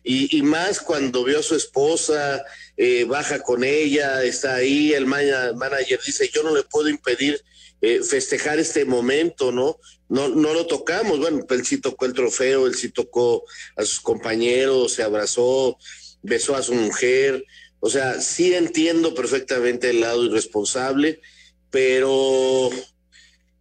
[0.03, 2.43] y, y más cuando vio a su esposa,
[2.77, 7.41] eh, baja con ella, está ahí, el manager dice, yo no le puedo impedir
[7.81, 9.79] eh, festejar este momento, ¿no?
[10.09, 14.01] No, no lo tocamos, bueno, él sí tocó el trofeo, él sí tocó a sus
[14.01, 15.77] compañeros, se abrazó,
[16.21, 17.45] besó a su mujer,
[17.79, 21.21] o sea, sí entiendo perfectamente el lado irresponsable,
[21.69, 22.69] pero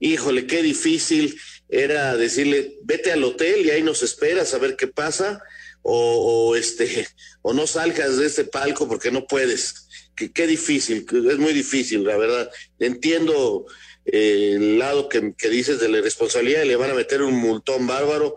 [0.00, 4.86] híjole, qué difícil era decirle, vete al hotel y ahí nos esperas a ver qué
[4.88, 5.42] pasa,
[5.90, 7.08] o, o este,
[7.42, 9.86] o no salgas de este palco porque no puedes.
[10.14, 12.50] Qué, difícil, es muy difícil, la verdad.
[12.80, 13.66] Entiendo
[14.04, 17.86] eh, el lado que, que dices de la irresponsabilidad le van a meter un multón
[17.86, 18.36] bárbaro,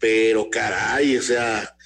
[0.00, 1.76] pero caray, o sea,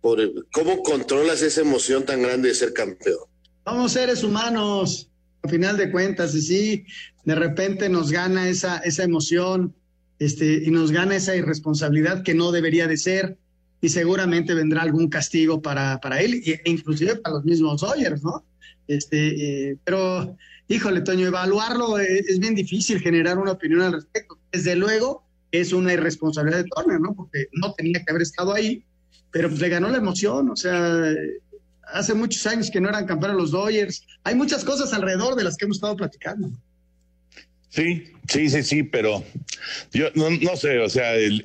[0.00, 0.18] por,
[0.50, 3.18] ¿cómo controlas esa emoción tan grande de ser campeón?
[3.66, 5.10] Somos seres humanos,
[5.42, 6.86] al final de cuentas, y sí,
[7.24, 9.74] de repente nos gana esa, esa emoción
[10.18, 13.36] este, y nos gana esa irresponsabilidad que no debería de ser,
[13.84, 18.42] y seguramente vendrá algún castigo para, para él, e inclusive para los mismos Dodgers, ¿no?
[18.88, 24.38] Este, eh, pero, híjole, Toño, evaluarlo es, es, bien difícil generar una opinión al respecto.
[24.50, 27.14] Desde luego, es una irresponsabilidad de Turner, ¿no?
[27.14, 28.82] Porque no tenía que haber estado ahí,
[29.30, 31.04] pero pues le ganó la emoción, o sea,
[31.92, 34.02] hace muchos años que no eran campeones los Dodgers.
[34.22, 36.50] Hay muchas cosas alrededor de las que hemos estado platicando.
[37.74, 39.24] Sí, sí, sí, sí, pero
[39.92, 41.42] yo no, no sé, o sea, el,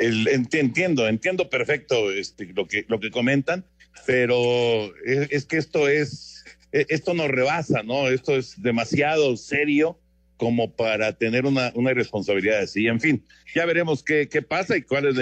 [0.52, 3.66] entiendo, entiendo perfecto este, lo, que, lo que comentan,
[4.06, 8.10] pero es, es, que esto es, esto nos rebasa, ¿no?
[8.10, 9.98] Esto es demasiado serio
[10.38, 12.86] como para tener una, una irresponsabilidad así.
[12.86, 15.16] En fin, ya veremos qué, qué pasa y cuál es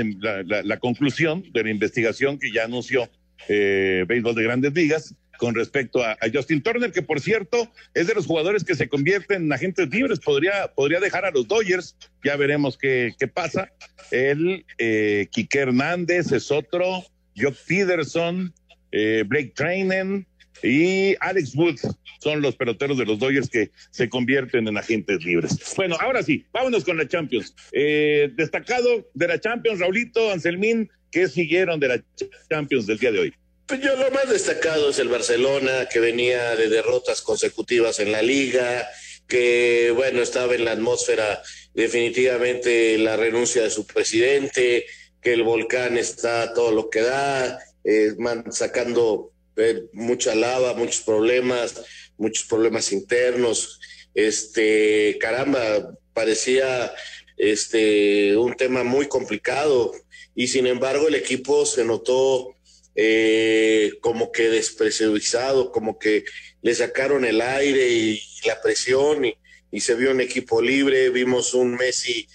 [0.65, 3.10] la, conclusión de la investigación que ya anunció
[3.48, 8.15] eh, Béisbol de Grandes Ligas con respecto a, Justin Turner, que por cierto es de
[8.15, 12.36] los jugadores que se convierten en agentes libres, podría, podría dejar a los Dodgers, ya
[12.36, 13.71] veremos qué, qué pasa.
[14.12, 17.04] Él, eh, Quique Hernández es otro,
[17.36, 18.54] Jock Peterson,
[18.91, 20.28] eh, Blake Trainen
[20.63, 21.88] y Alex Woods
[22.19, 25.58] son los peloteros de los Dodgers que se convierten en agentes libres.
[25.76, 27.56] Bueno, ahora sí, vámonos con la Champions.
[27.71, 32.04] Eh, destacado de la Champions, Raulito, Anselmín, ¿qué siguieron de la
[32.50, 33.34] Champions del día de hoy?
[33.67, 38.21] Pues yo lo más destacado es el Barcelona, que venía de derrotas consecutivas en la
[38.21, 38.89] liga,
[39.27, 44.86] que bueno, estaba en la atmósfera definitivamente la renuncia de su presidente,
[45.21, 48.13] que el volcán está todo lo que da, eh,
[48.51, 51.84] sacando eh, mucha lava, muchos problemas,
[52.17, 53.82] muchos problemas internos.
[54.13, 56.93] Este, caramba, parecía
[57.36, 59.91] este un tema muy complicado
[60.34, 62.57] y sin embargo el equipo se notó
[62.99, 66.25] eh, como que despresurizado, como que
[66.63, 69.38] le sacaron el aire y la presión y,
[69.79, 72.27] se vio un equipo libre, vimos un Messi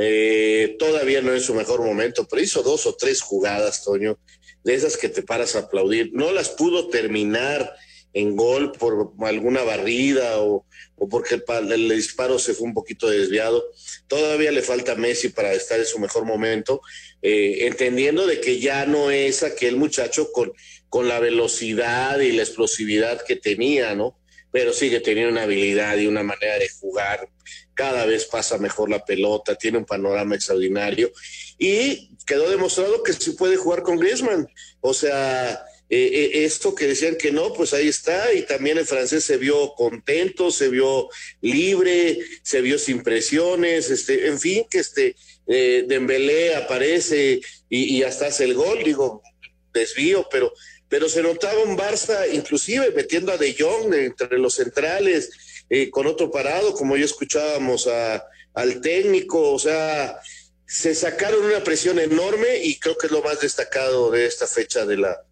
[0.00, 4.18] eh, todavía no en su mejor momento, pero hizo dos o tres jugadas, Toño,
[4.62, 6.10] de esas que te paras a aplaudir.
[6.12, 7.74] No las pudo terminar
[8.14, 10.64] en gol por alguna barrida o,
[11.10, 13.64] porque el, disparo se fue un poquito desviado.
[14.06, 16.80] Todavía le falta Messi para estar en su mejor momento,
[17.20, 20.52] eh, entendiendo de que ya no es aquel muchacho con,
[20.88, 24.16] con la velocidad y la explosividad que tenía, ¿no?
[24.52, 27.28] Pero sigue teniendo una habilidad y una manera de jugar.
[27.74, 31.10] Cada vez pasa mejor la pelota, tiene un panorama extraordinario
[31.58, 34.46] y quedó demostrado que se puede jugar con Griezmann.
[34.80, 35.64] O sea,
[35.96, 39.36] eh, eh, esto que decían que no, pues ahí está, y también el francés se
[39.36, 41.08] vio contento, se vio
[41.40, 45.14] libre, se vio sin presiones, este, en fin, que este
[45.46, 49.22] eh, Dembélé aparece y, hasta hace el gol, digo,
[49.72, 50.52] desvío, pero,
[50.88, 55.30] pero se notaba un Barça, inclusive metiendo a De Jong entre los centrales,
[55.70, 60.18] eh, con otro parado, como ya escuchábamos al técnico, o sea,
[60.66, 64.84] se sacaron una presión enorme y creo que es lo más destacado de esta fecha
[64.84, 65.24] de la,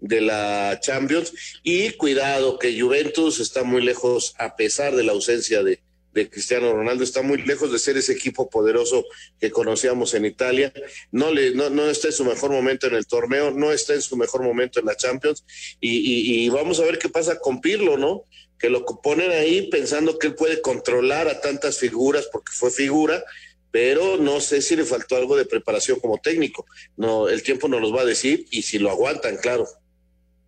[0.00, 1.32] de la Champions.
[1.62, 5.80] Y cuidado que Juventus está muy lejos, a pesar de la ausencia de,
[6.12, 9.04] Cristiano Ronaldo, está muy lejos de ser ese equipo poderoso
[9.38, 10.72] que conocíamos en Italia.
[11.12, 14.02] No, le, no, no está en su mejor momento en el torneo, no está en
[14.02, 15.44] su mejor momento en la Champions.
[15.80, 18.24] Y, y vamos a ver qué pasa con Pirlo, ¿no?
[18.58, 23.24] Que lo ponen ahí pensando que él puede controlar a tantas figuras, porque fue figura,
[23.70, 26.66] pero no sé si le faltó algo de preparación como técnico.
[26.96, 29.68] No, el tiempo nos los va a decir y si lo aguantan, claro.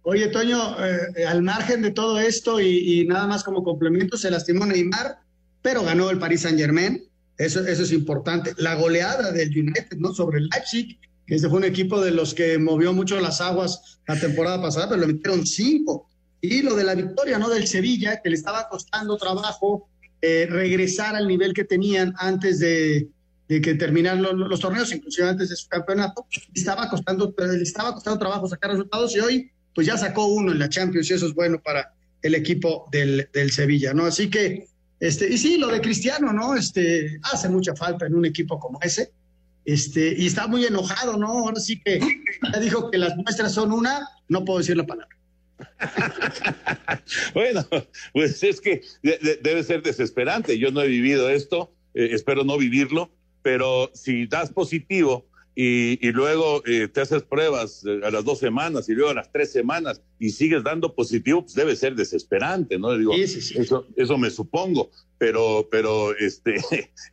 [0.05, 4.67] Oye, Toño, eh, al margen de todo esto y, nada más como complemento, se lastimó
[4.67, 5.19] Neymar,
[5.62, 7.05] pero ganó el Paris Saint Germain.
[7.38, 8.53] Eso, es importante.
[8.57, 10.12] La goleada del United, ¿no?
[10.12, 14.01] Sobre el Leipzig, que ese fue un equipo de los que movió mucho las aguas
[14.09, 16.09] la temporada pasada, pero le metieron cinco.
[16.41, 17.49] Y lo de la victoria, ¿no?
[17.49, 19.88] Del Sevilla, que le estaba costando trabajo
[20.21, 23.09] eh, regresar al nivel que tenían antes de,
[23.49, 28.49] que terminaran los, torneos, inclusive antes de su campeonato, estaba costando, le estaba costando trabajo
[28.49, 31.61] sacar resultados y hoy pues ya sacó uno en la Champions y eso es bueno
[31.61, 34.06] para el equipo del, del Sevilla, ¿no?
[34.06, 34.66] Así que,
[35.00, 36.54] este, y sí, lo de Cristiano, ¿no?
[36.54, 39.12] Este, hace mucha falta en un equipo como ese,
[39.64, 41.26] este, y está muy enojado, ¿no?
[41.26, 42.00] Ahora sí que
[42.52, 45.16] ya dijo que las muestras son una, no puedo decir la palabra.
[47.35, 47.66] bueno,
[48.12, 50.58] pues es que debe ser desesperante.
[50.58, 53.11] Yo no he vivido esto, eh, espero no vivirlo,
[53.42, 58.88] pero si das positivo y, luego eh, te haces pruebas eh, a las dos semanas
[58.88, 62.97] y luego a las tres semanas y sigues dando positivo, pues debe ser desesperante, ¿no?
[62.97, 66.57] Digo, Eso, eso me supongo, pero, pero este,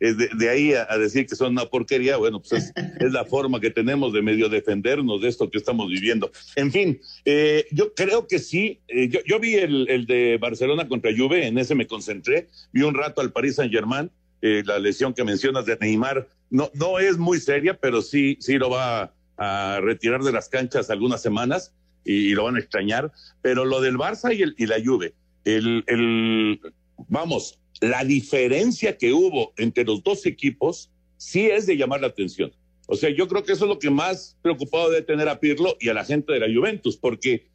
[0.00, 4.12] de, ahí a, decir que son una porquería, bueno, pues es, la forma que tenemos
[4.12, 6.30] de medio defendernos de esto que estamos viviendo.
[6.56, 11.10] En fin, eh, yo creo que sí, yo, yo vi el, el de Barcelona contra
[11.14, 14.10] Juve, en ese me concentré, vi un rato al Paris Saint Germain
[14.42, 18.58] eh, la lesión que mencionas de Neymar no, no es muy seria, pero sí, sí
[18.58, 21.72] lo va a retirar de las canchas algunas semanas
[22.04, 23.12] y, lo van a extrañar.
[23.40, 26.60] Pero lo del Barça y, el, y la Juve, el, el,
[27.08, 32.52] vamos, la diferencia que hubo entre los dos equipos sí es de llamar la atención.
[32.86, 35.76] O sea, yo creo que eso es lo que más preocupado de tener a Pirlo
[35.78, 37.46] y a la gente de la Juventus, porque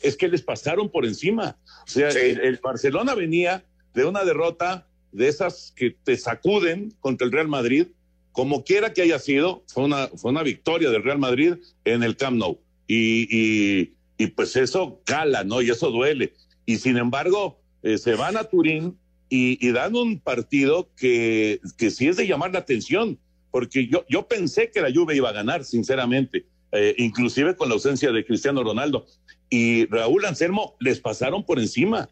[0.00, 1.56] es que les pasaron por encima.
[1.86, 7.32] O sea, el Barcelona venía de una derrota de esas que te sacuden contra el
[7.32, 7.86] Real Madrid,
[8.32, 11.54] como quiera que haya sido, fue una, fue una victoria del Real Madrid
[11.84, 12.58] en el Camp Nou.
[12.88, 15.62] Y, y, pues eso cala, ¿no?
[15.62, 16.34] Y eso duele.
[16.66, 22.08] Y sin embargo, eh, se van a Turín y, dan un partido que, que sí
[22.08, 23.18] es de llamar la atención,
[23.50, 27.74] porque yo, yo pensé que la Juve iba a ganar, sinceramente, eh, inclusive con la
[27.74, 29.06] ausencia de Cristiano Ronaldo.
[29.48, 32.08] Y Raúl Anselmo les pasaron por encima.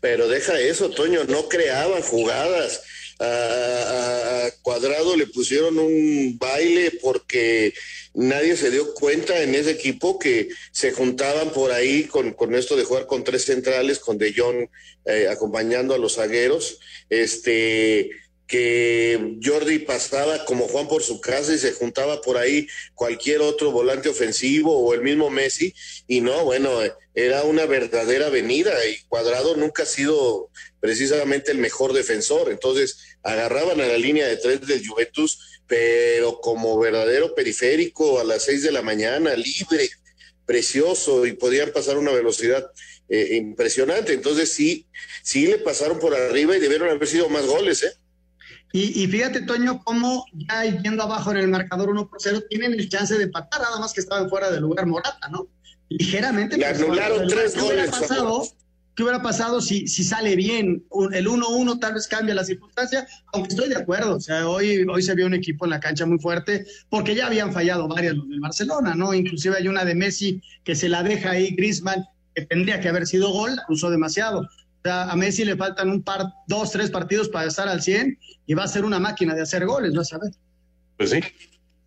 [0.00, 2.82] Pero deja eso, Toño, no creaban jugadas.
[3.22, 7.74] A, Cuadrado le pusieron un baile porque
[8.14, 12.76] nadie se dio cuenta en ese equipo que se juntaban por ahí con, con esto
[12.76, 14.68] de jugar con tres centrales, con De Jong
[15.06, 16.78] eh, acompañando a los zagueros,
[17.10, 18.10] este
[18.52, 23.70] que Jordi pasaba como Juan por su casa y se juntaba por ahí cualquier otro
[23.70, 25.74] volante ofensivo o el mismo Messi.
[26.06, 26.70] Y no, bueno,
[27.14, 30.50] era una verdadera avenida y Cuadrado nunca ha sido
[30.82, 36.76] precisamente el mejor defensor, entonces agarraban a la línea de tres del Juventus, pero como
[36.76, 39.88] verdadero periférico a las seis de la mañana, libre,
[40.44, 42.68] precioso y podían pasar una velocidad
[43.08, 44.88] eh, impresionante, entonces sí,
[45.22, 47.92] sí le pasaron por arriba y debieron haber sido más goles, ¿eh?
[48.74, 52.88] Y, fíjate, Toño, cómo ya yendo abajo en el marcador 1 por 0, tienen el
[52.88, 55.46] chance de empatar, nada más que estaban fuera del lugar Morata, ¿no?
[55.90, 56.56] Ligeramente.
[56.56, 57.90] Le anularon tres goles.
[57.90, 58.48] Pasado,
[58.94, 60.84] ¿Qué hubiera pasado si, si sale bien?
[61.12, 64.16] El 1-1 tal vez cambia la circunstancia, aunque estoy de acuerdo.
[64.16, 67.26] O sea, hoy, hoy se vio un equipo en la cancha muy fuerte, porque ya
[67.26, 69.14] habían fallado varias los del Barcelona, ¿no?
[69.14, 73.06] Inclusive hay una de Messi que se la deja ahí Griezmann, que tendría que haber
[73.06, 74.46] sido gol, usó demasiado
[74.84, 78.64] a Messi le faltan un par, dos, tres partidos para estar al 100 y va
[78.64, 80.38] a ser una máquina de hacer goles, ¿no sabes?
[80.96, 81.20] Pues sí,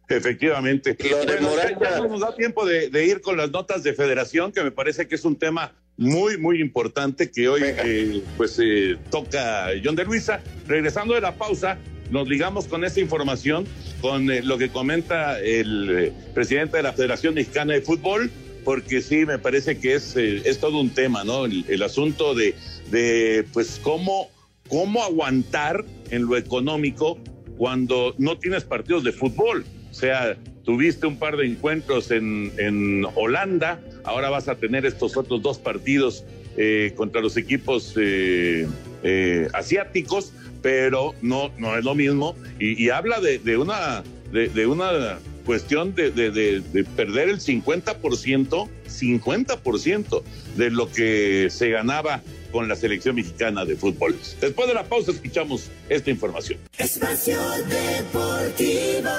[0.07, 0.97] efectivamente.
[0.99, 5.07] ya, no nos da tiempo de, ir con las notas de federación, que me parece
[5.07, 10.05] que es un tema muy, muy importante que hoy eh, pues eh, toca John de
[10.05, 10.41] Luisa.
[10.67, 11.77] Regresando de la pausa,
[12.11, 13.65] nos ligamos con esta información,
[14.01, 18.29] con eh, lo que comenta el presidente de la Federación Mexicana de Fútbol,
[18.63, 21.45] porque sí, me parece que es, es todo un tema, ¿no?
[21.45, 22.55] el asunto de
[22.91, 24.29] de pues cómo,
[24.67, 27.17] cómo aguantar en lo económico
[27.57, 29.65] cuando no tienes partidos de fútbol.
[29.95, 30.35] O sea,
[30.65, 35.57] tuviste un par de encuentros en, en Holanda, ahora vas a tener estos otros dos
[35.57, 36.25] partidos
[36.57, 38.67] eh, contra los equipos eh,
[39.03, 42.35] eh, asiáticos, pero no, no es lo mismo.
[42.59, 50.23] Y, habla de, una, de, una cuestión de, de perder el 50%, 50%
[50.57, 52.21] de lo que se ganaba
[52.55, 54.17] con la selección mexicana de fútbol.
[54.39, 56.57] Después de la pausa escuchamos esta información.
[56.77, 57.37] Espacio
[57.67, 59.09] Deportivo.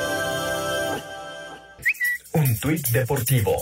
[2.33, 3.55] Un tuit deportivo.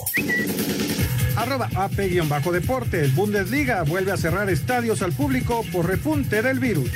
[1.35, 3.17] Arroba AP-Deportes.
[3.17, 6.93] Bundesliga vuelve a cerrar estadios al público por repunte del virus.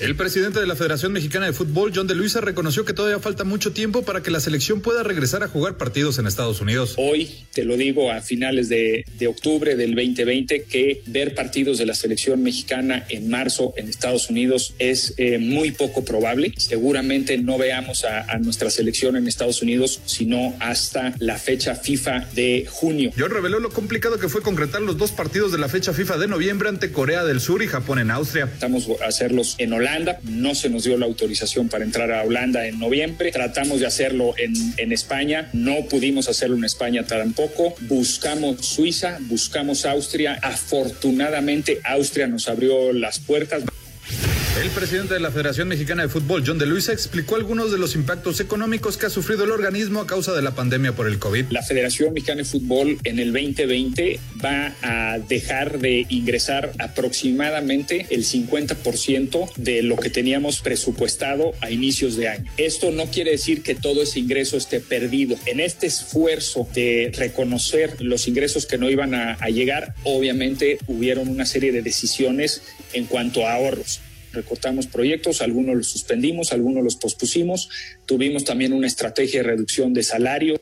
[0.00, 3.42] El presidente de la Federación Mexicana de Fútbol, John de Luisa, reconoció que todavía falta
[3.42, 6.94] mucho tiempo para que la selección pueda regresar a jugar partidos en Estados Unidos.
[6.98, 11.94] Hoy, te lo digo, a finales de, octubre del 2020, que ver partidos de la
[11.94, 16.54] selección mexicana en marzo en Estados Unidos es eh, muy poco probable.
[16.56, 22.28] Seguramente no veamos a, a, nuestra selección en Estados Unidos, sino hasta la fecha FIFA
[22.36, 23.10] de junio.
[23.18, 26.28] John reveló lo complicado que fue concretar los dos partidos de la fecha FIFA de
[26.28, 28.44] noviembre ante Corea del Sur y Japón en Austria.
[28.44, 29.87] Estamos a hacerlos en Holanda
[30.22, 33.32] no se nos dio la autorización para entrar a Holanda en noviembre.
[33.32, 35.48] Tratamos de hacerlo en, en España.
[35.52, 37.74] No pudimos hacerlo en España tampoco.
[37.82, 40.38] Buscamos Suiza, buscamos Austria.
[40.42, 43.62] Afortunadamente, Austria nos abrió las puertas.
[44.60, 47.94] El presidente de la Federación Mexicana de Fútbol, John de Luisa, explicó algunos de los
[47.94, 51.46] impactos económicos que ha sufrido el organismo a causa de la pandemia por el COVID.
[51.50, 58.24] La Federación Mexicana de Fútbol en el 2020 va a dejar de ingresar aproximadamente el
[58.24, 62.50] 50% de lo que teníamos presupuestado a inicios de año.
[62.56, 65.36] Esto no quiere decir que todo ese ingreso esté perdido.
[65.46, 71.28] En este esfuerzo de reconocer los ingresos que no iban a, a llegar, obviamente hubieron
[71.28, 72.62] una serie de decisiones
[72.92, 74.00] en cuanto a ahorros
[74.32, 77.70] recortamos proyectos, algunos los suspendimos, algunos los pospusimos,
[78.06, 80.60] tuvimos también una estrategia de reducción de salario.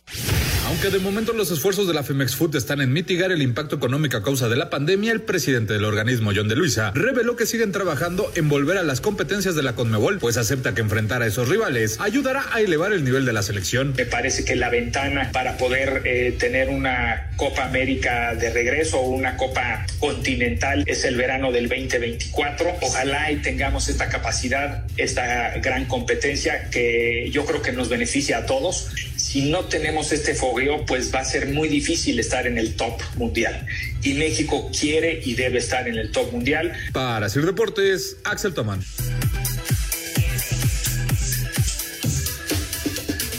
[0.67, 4.17] Aunque de momento los esfuerzos de la Femex Food están en mitigar el impacto económico
[4.17, 7.71] a causa de la pandemia, el presidente del organismo, John de Luisa, reveló que siguen
[7.71, 11.49] trabajando en volver a las competencias de la Conmebol, pues acepta que enfrentar a esos
[11.49, 13.95] rivales ayudará a elevar el nivel de la selección.
[13.97, 19.11] Me parece que la ventana para poder eh, tener una Copa América de regreso o
[19.11, 22.79] una Copa continental es el verano del 2024.
[22.83, 23.56] Ojalá y tengamos
[23.89, 28.89] esta capacidad, esta gran competencia que yo creo que nos beneficia a todos
[29.37, 33.01] si no tenemos este fogueo, pues va a ser muy difícil estar en el top
[33.17, 33.67] mundial.
[34.03, 36.73] Y México quiere y debe estar en el top mundial.
[36.93, 38.83] Para hacer deportes, Axel Tomán.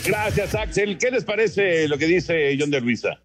[0.06, 0.98] Gracias, Axel.
[0.98, 3.20] ¿Qué les parece lo que dice John de Luisa?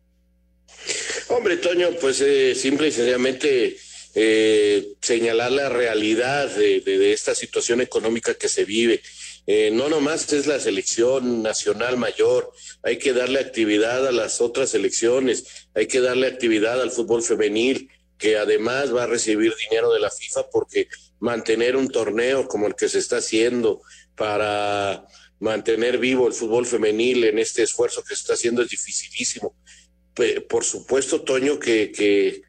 [1.28, 3.76] Hombre, Toño, pues eh, simple y sencillamente
[4.15, 9.03] eh, señalar la realidad de esta situación económica que se vive
[9.47, 12.53] eh, no nomás es la selección nacional mayor,
[12.83, 17.91] hay que darle actividad a las otras selecciones, hay que darle actividad al fútbol femenil,
[18.19, 20.87] que además va a recibir dinero de la FIFA porque
[21.19, 23.83] mantener un torneo como el que se está haciendo
[24.15, 25.05] para
[25.41, 29.57] mantener vivo el fútbol femenil en este esfuerzo que se está haciendo es dificilísimo.
[30.49, 32.43] Por supuesto, Toño, que, que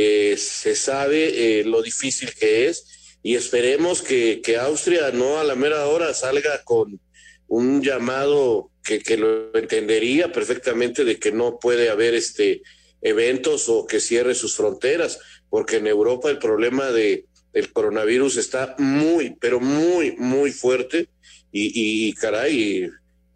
[0.00, 5.44] eh, se sabe eh, lo difícil que es y esperemos que, que, Austria no a
[5.44, 7.00] la mera hora salga con
[7.48, 12.62] un llamado que, que lo entendería perfectamente de que no puede haber este
[13.02, 15.18] eventos o que cierre sus fronteras,
[15.50, 21.08] porque en Europa el problema de, del coronavirus está muy, pero muy, muy fuerte
[21.50, 22.88] y, y caray,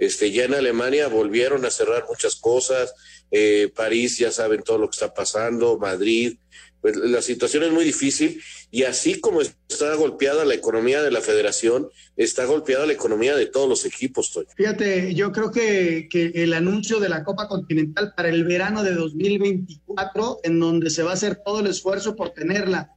[0.03, 2.93] este, ya en Alemania volvieron a cerrar muchas cosas,
[3.31, 6.39] eh, París ya saben todo lo que está pasando, Madrid,
[6.81, 8.43] pues la situación es muy difícil
[8.73, 13.47] y así como está golpeada la economía de la federación, está golpeada la economía de
[13.47, 14.33] todos los equipos.
[14.33, 14.45] Toy.
[14.57, 18.95] Fíjate, yo creo que, que, el anuncio de la Copa Continental para el verano de
[18.95, 22.91] 2024, en donde se va a hacer todo el esfuerzo por tenerla.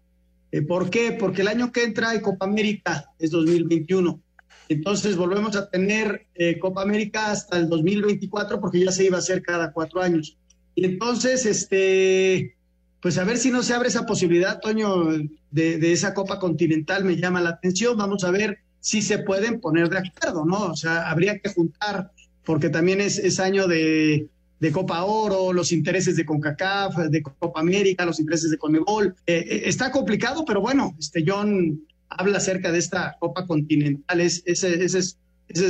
[0.52, 1.12] Eh, ¿Por qué?
[1.12, 4.25] Porque el año que entra hay Copa América, es 2021.
[4.70, 9.20] Entonces volvemos a tener eh, Copa América hasta el 2024 porque ya se iba a
[9.20, 10.38] hacer cada cuatro años.
[10.76, 12.56] Y entonces, este,
[13.02, 15.06] pues a ver si no se abre esa posibilidad, Toño,
[15.52, 17.98] de, esa Copa Continental me llama la atención.
[17.98, 20.66] Vamos a ver si se pueden poner de acuerdo, ¿no?
[20.66, 22.12] O sea, habría que juntar,
[22.44, 24.28] porque también es, es año de,
[24.60, 29.16] de Copa Oro, los intereses de CONCACAF, de Copa América, los intereses de CONMEBOL.
[29.28, 31.82] Eh, eh, está complicado, pero bueno, este John
[32.18, 35.18] habla acerca de esta Copa Continental, es, ese, es, es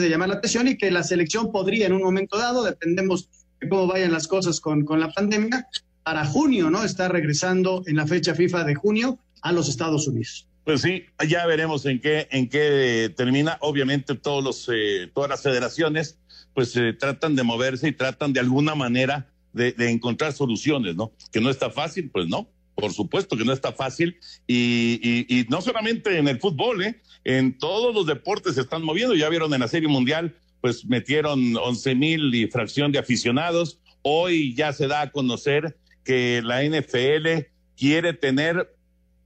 [0.01, 3.29] de llamar la atención y que la selección podría en un momento dado, dependemos
[3.59, 5.67] de cómo vayan las cosas con, con la pandemia,
[6.05, 6.83] para junio, ¿no?
[6.83, 10.47] Está regresando en la fecha FIFA de junio a los Estados Unidos.
[10.63, 13.57] Pues sí, ya veremos en qué, en qué termina.
[13.61, 16.19] Obviamente todos los, eh, todas las federaciones
[16.53, 21.11] pues eh, tratan de moverse y tratan de alguna manera de, de, encontrar soluciones, ¿no?
[21.31, 26.17] Que no está fácil, pues no, por supuesto que no está fácil y, no solamente
[26.17, 27.01] en el fútbol, ¿eh?
[27.23, 29.15] en todos los deportes se están moviendo.
[29.15, 33.79] Ya vieron en la Serie Mundial, pues metieron once mil y fracción de aficionados.
[34.01, 37.47] Hoy ya se da a conocer que la NFL
[37.77, 38.75] quiere tener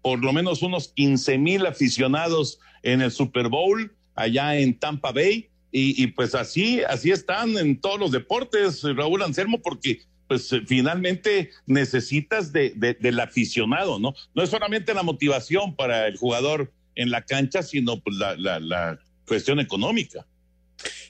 [0.02, 5.50] por lo menos unos 15 mil aficionados en el Super Bowl allá en Tampa Bay.
[5.72, 11.50] Y, y, pues así, así están en todos los deportes, Raúl Anselmo, porque pues finalmente
[11.66, 14.14] necesitas de, de, del aficionado, ¿no?
[14.36, 19.00] No es solamente la motivación para el jugador en la cancha, sino pues la, la,
[19.26, 20.26] cuestión económica.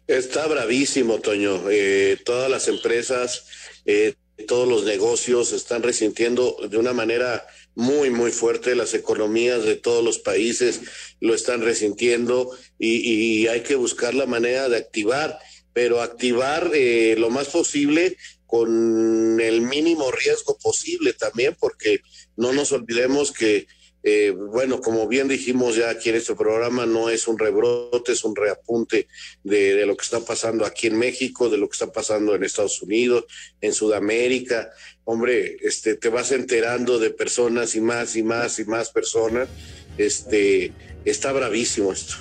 [0.08, 1.70] Está bravísimo, Toño.
[1.70, 3.46] Eh, todas las empresas,
[3.86, 4.16] eh,
[4.48, 7.46] todos los negocios están resintiendo de una manera
[7.76, 8.76] muy, muy fuerte.
[8.76, 10.82] Las economías de todos los países
[11.20, 15.40] lo están resintiendo y, hay que buscar la manera de activar,
[15.74, 18.16] pero activar eh, lo más posible
[18.50, 22.02] con el mínimo riesgo posible también, porque
[22.36, 23.68] no nos olvidemos que,
[24.02, 28.24] eh, bueno, como bien dijimos ya aquí en este programa, no es un rebrote, es
[28.24, 29.08] un reapunte
[29.44, 32.44] de, de, lo que está pasando aquí en México, de lo que está pasando en
[32.44, 33.26] Estados Unidos,
[33.62, 34.72] en Sudamérica.
[35.04, 39.48] Hombre, este, te vas enterando de personas y más y más y más personas.
[39.96, 40.74] Este,
[41.06, 42.16] está bravísimo esto.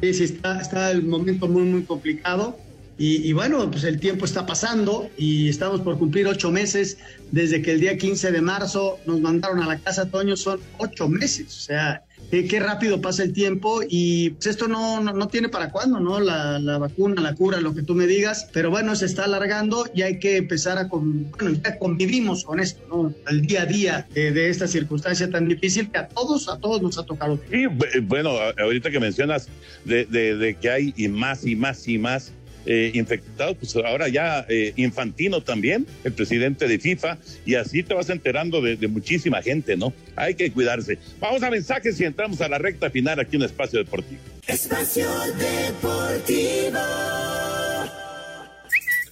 [0.00, 2.58] Sí, sí, está, está el momento muy, muy complicado.
[2.96, 6.96] Y, bueno, pues el tiempo está pasando y estamos por cumplir ocho meses
[7.32, 11.08] desde que el día 15 de marzo nos mandaron a la casa, Toño, son ocho
[11.08, 11.46] meses.
[11.48, 15.48] O sea, qué, qué rápido pasa el tiempo y pues esto no, no, no tiene
[15.48, 16.20] para cuándo, ¿no?
[16.20, 19.88] La, la, vacuna, la cura, lo que tú me digas, pero bueno, se está alargando
[19.92, 23.12] y hay que empezar a, con, bueno, ya convivimos con esto, ¿no?
[23.28, 26.96] El día a día de, esta circunstancia tan difícil que a todos, a todos nos
[26.96, 27.40] ha tocado.
[27.50, 27.66] Y
[28.02, 29.48] bueno, ahorita que mencionas
[29.84, 32.32] de, de, de que hay y más y más y más
[32.66, 37.94] eh, infectados, pues ahora ya eh, Infantino también, el presidente de FIFA, y así te
[37.94, 39.92] vas enterando de, de, muchísima gente, ¿no?
[40.16, 40.98] Hay que cuidarse.
[41.20, 44.20] Vamos a mensajes y entramos a la recta final aquí en Espacio Deportivo.
[44.46, 45.08] Espacio
[45.38, 46.78] Deportivo.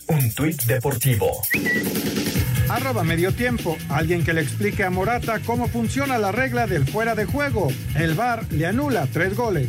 [0.08, 1.42] Un tuit deportivo.
[2.68, 3.76] Arroba medio tiempo.
[3.88, 7.68] Alguien que le explique a Morata cómo funciona la regla del fuera de juego.
[7.94, 9.68] El VAR le anula tres goles.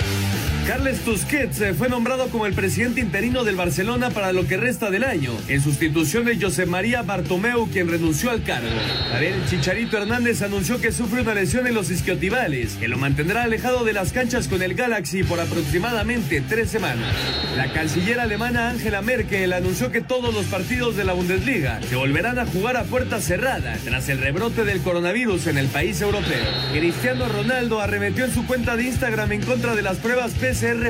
[0.67, 5.03] Carles Tusquets fue nombrado como el presidente interino del Barcelona para lo que resta del
[5.03, 8.69] año, en sustitución de José María Bartomeu, quien renunció al cargo.
[9.13, 13.83] Ariel Chicharito Hernández anunció que sufre una lesión en los isquiotibales, que lo mantendrá alejado
[13.83, 17.11] de las canchas con el Galaxy por aproximadamente tres semanas.
[17.57, 22.37] La canciller alemana Angela Merkel anunció que todos los partidos de la Bundesliga se volverán
[22.37, 26.45] a jugar a puerta cerrada tras el rebrote del coronavirus en el país europeo.
[26.71, 30.33] Cristiano Ronaldo arremetió en su cuenta de Instagram en contra de las pruebas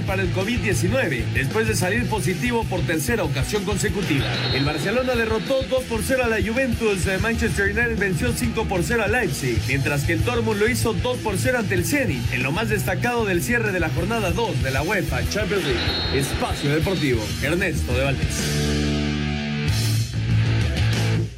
[0.07, 4.26] Para el COVID-19, después de salir positivo por tercera ocasión consecutiva.
[4.55, 9.03] El Barcelona derrotó 2 por 0 a la Juventus, Manchester United venció 5 por 0
[9.03, 12.41] a Leipzig, mientras que el Dortmund lo hizo 2 por 0 ante el Zenit, en
[12.41, 16.20] lo más destacado del cierre de la jornada 2 de la UEFA Champions League.
[16.20, 18.90] Espacio Deportivo, Ernesto de Valdés.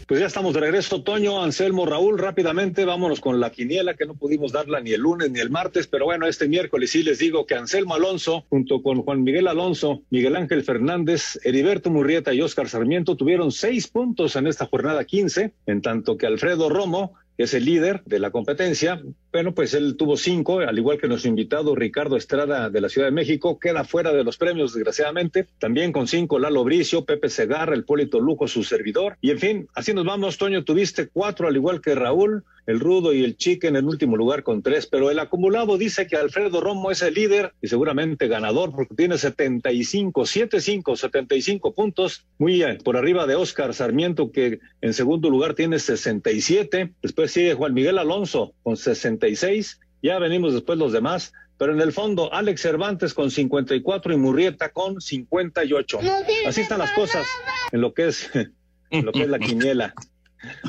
[0.08, 4.16] Pues ya estamos de regreso, Toño, Anselmo, Raúl, rápidamente vámonos con la quiniela que no
[4.16, 7.46] pudimos darla ni el lunes ni el martes, pero bueno, este miércoles sí les digo
[7.46, 12.68] que Anselmo Alonso, junto con Juan Miguel Alonso, Miguel Ángel Fernández, Heriberto Murrieta y Óscar
[12.68, 17.54] Sarmiento tuvieron seis puntos en esta jornada 15, en tanto que Alfredo Romo que es
[17.54, 19.02] el líder de la competencia.
[19.32, 23.08] Bueno, pues él tuvo cinco, al igual que nuestro invitado Ricardo Estrada de la Ciudad
[23.08, 25.48] de México, queda fuera de los premios, desgraciadamente.
[25.60, 29.18] También con cinco, Lalo Bricio, Pepe Segarra, el Polito Lujo, su servidor.
[29.22, 33.14] Y en fin, así nos vamos, Toño, tuviste cuatro, al igual que Raúl, el Rudo
[33.14, 36.62] y el Chique en el último lugar con tres, pero el acumulado dice que Alfredo
[36.62, 42.78] Romo es el líder y seguramente ganador porque tiene 75, 75, 75 puntos, muy eh,
[42.84, 47.98] por arriba de Oscar Sarmiento que en segundo lugar tiene 67, después sigue Juan Miguel
[47.98, 53.32] Alonso con 66, ya venimos después los demás, pero en el fondo Alex Cervantes con
[53.32, 56.00] 54 y Murrieta con 58.
[56.48, 57.26] Así están las cosas
[57.72, 58.30] en lo que es
[58.90, 59.94] en lo que es la quiniela.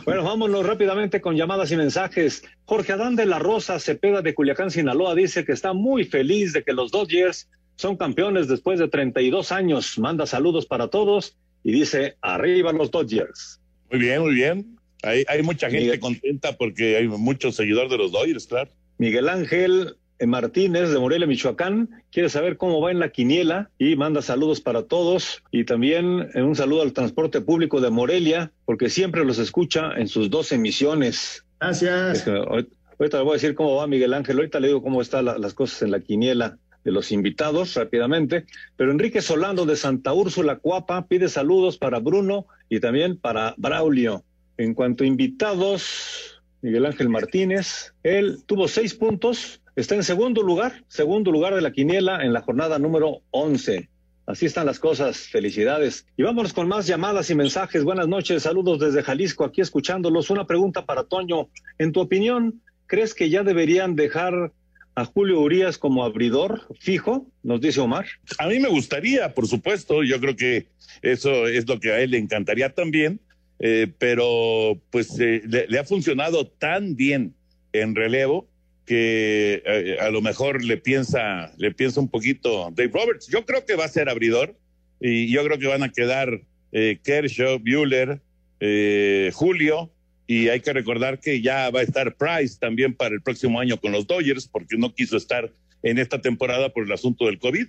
[0.05, 2.45] Bueno, vámonos rápidamente con llamadas y mensajes.
[2.65, 6.63] Jorge Adán de la Rosa Cepeda de Culiacán, Sinaloa, dice que está muy feliz de
[6.63, 9.99] que los Dodgers son campeones después de 32 años.
[9.99, 13.61] Manda saludos para todos y dice, arriba los Dodgers.
[13.91, 14.79] Muy bien, muy bien.
[15.03, 18.71] Hay, hay mucha gente contenta porque hay muchos seguidores de los Dodgers, claro.
[18.99, 19.97] Miguel Ángel
[20.27, 24.85] Martínez de Morelia, Michoacán, quiere saber cómo va en la quiniela y manda saludos para
[24.85, 29.93] todos y también eh, un saludo al transporte público de Morelia, porque siempre los escucha
[29.97, 31.45] en sus dos emisiones.
[31.61, 32.27] Gracias.
[32.27, 35.55] Ahorita le voy a decir cómo va Miguel Ángel, ahorita le digo cómo están las
[35.55, 38.45] cosas en la quiniela de los invitados rápidamente,
[38.77, 44.23] pero Enrique Solano de Santa Úrsula Cuapa pide saludos para Bruno y también para Braulio.
[44.57, 50.85] En cuanto a invitados, Miguel Ángel Martínez, él tuvo seis puntos, Está en segundo lugar,
[50.87, 53.89] segundo lugar de la quiniela en la jornada número 11.
[54.25, 56.07] Así están las cosas, felicidades.
[56.17, 57.83] Y vámonos con más llamadas y mensajes.
[57.83, 60.31] Buenas noches, saludos desde Jalisco, aquí escuchándolos.
[60.31, 61.49] Una pregunta para Toño.
[61.79, 64.53] En tu opinión, ¿crees que ya deberían dejar
[64.95, 67.27] a Julio Urias como abridor fijo?
[67.43, 68.07] Nos dice Omar.
[68.39, 70.05] A mí me gustaría, por supuesto.
[70.05, 70.69] Yo creo que
[71.03, 73.19] eso es lo que a él le encantaría también.
[73.59, 77.35] Eh, pero pues eh, le, le ha funcionado tan bien
[77.73, 78.49] en relevo
[78.85, 83.29] que eh, a lo mejor le piensa, le piensa un poquito Dave Roberts.
[83.29, 84.55] Yo creo que va a ser abridor
[85.01, 86.41] y yo creo que van a quedar
[86.73, 88.21] eh, Kershaw, Bueller,
[88.61, 89.91] eh, Julio
[90.27, 93.79] y hay que recordar que ya va a estar Price también para el próximo año
[93.79, 95.51] con los Dodgers porque no quiso estar
[95.83, 97.67] en esta temporada por el asunto del COVID,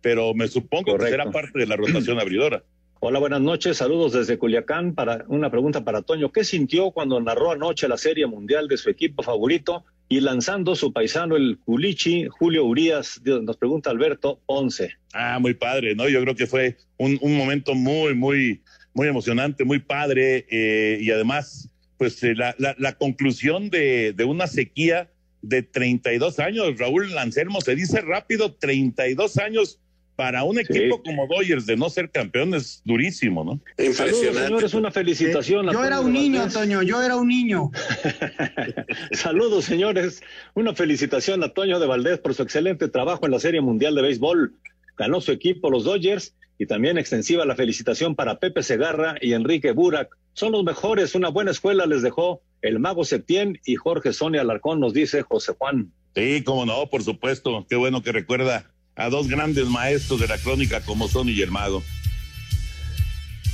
[0.00, 2.62] pero me supongo que será parte de la rotación abridora.
[3.00, 3.76] Hola, buenas noches.
[3.76, 6.32] Saludos desde Culiacán para una pregunta para Toño.
[6.32, 10.92] ¿Qué sintió cuando narró anoche la Serie Mundial de su equipo favorito y lanzando su
[10.92, 13.20] paisano el Culichi, Julio Urias?
[13.24, 14.90] Nos pregunta Alberto, 11.
[15.12, 16.08] Ah, muy padre, ¿no?
[16.08, 18.62] Yo creo que fue un, un momento muy, muy,
[18.94, 24.46] muy emocionante, muy padre eh, y además, pues eh, la, la, conclusión de, de una
[24.46, 25.10] sequía
[25.42, 26.78] de 32 años.
[26.78, 29.80] Raúl Lancermo se dice rápido, 32 años
[30.16, 31.02] para un equipo sí.
[31.04, 33.60] como Dodgers de no ser campeón es durísimo, ¿no?
[33.92, 35.68] Saludos, señores, una felicitación.
[35.68, 37.70] Eh, yo era un niño, Antonio, yo era un niño.
[39.12, 40.22] Saludos, señores.
[40.54, 44.02] Una felicitación a Toño de Valdés por su excelente trabajo en la Serie Mundial de
[44.02, 44.54] Béisbol.
[44.96, 49.72] Ganó su equipo, los Dodgers, y también extensiva la felicitación para Pepe Segarra y Enrique
[49.72, 50.16] Burak.
[50.32, 54.80] Son los mejores, una buena escuela les dejó el Mago Septién y Jorge Sonia Alarcón,
[54.80, 55.92] nos dice José Juan.
[56.14, 57.66] Sí, cómo no, por supuesto.
[57.68, 61.50] Qué bueno que recuerda a dos grandes maestros de la crónica como son y el.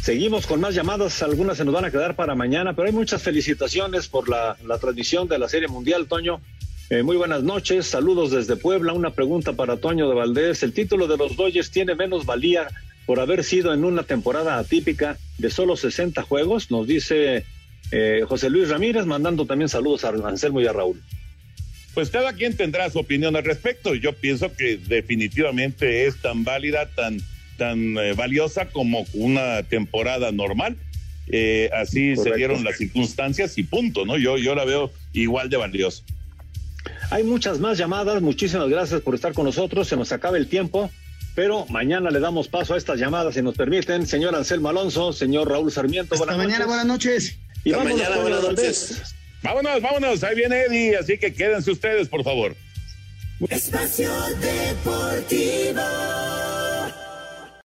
[0.01, 3.23] Seguimos con más llamadas, algunas se nos van a quedar para mañana, pero hay muchas
[3.23, 6.41] felicitaciones por la, la transmisión de la Serie Mundial, Toño.
[6.91, 8.93] Eh, muy buenas noches, saludos desde Puebla.
[8.93, 10.63] Una pregunta para Toño de Valdés.
[10.63, 12.69] ¿El título de los Dodgers tiene menos valía
[13.07, 16.71] por haber sido en una temporada atípica de solo 60 juegos?
[16.71, 17.45] Nos dice
[17.93, 21.01] eh, José Luis Ramírez, mandando también saludos a Anselmo y a Raúl.
[21.95, 23.95] Pues cada quien tendrá su opinión al respecto.
[23.95, 27.19] Yo pienso que definitivamente es tan válida, tan,
[27.59, 30.77] tan eh, valiosa como una temporada normal.
[31.29, 32.31] Eh, así Correcto.
[32.31, 34.17] se dieron las circunstancias y punto, ¿no?
[34.19, 36.03] Yo, yo la veo igual de valiosa.
[37.11, 40.91] Hay muchas más llamadas, muchísimas gracias por estar con nosotros, se nos acaba el tiempo,
[41.35, 44.07] pero mañana le damos paso a estas llamadas, si nos permiten.
[44.07, 46.67] Señor Anselmo Alonso, señor Raúl Sarmiento, Hasta buenas mañana, noches.
[46.67, 47.39] buenas noches.
[47.65, 49.15] Y Hasta mañana, buenas noches.
[49.43, 52.55] Vámonos, vámonos, ahí viene Eddie, así que quédense ustedes, por favor.
[53.51, 55.81] Espacio Deportivo.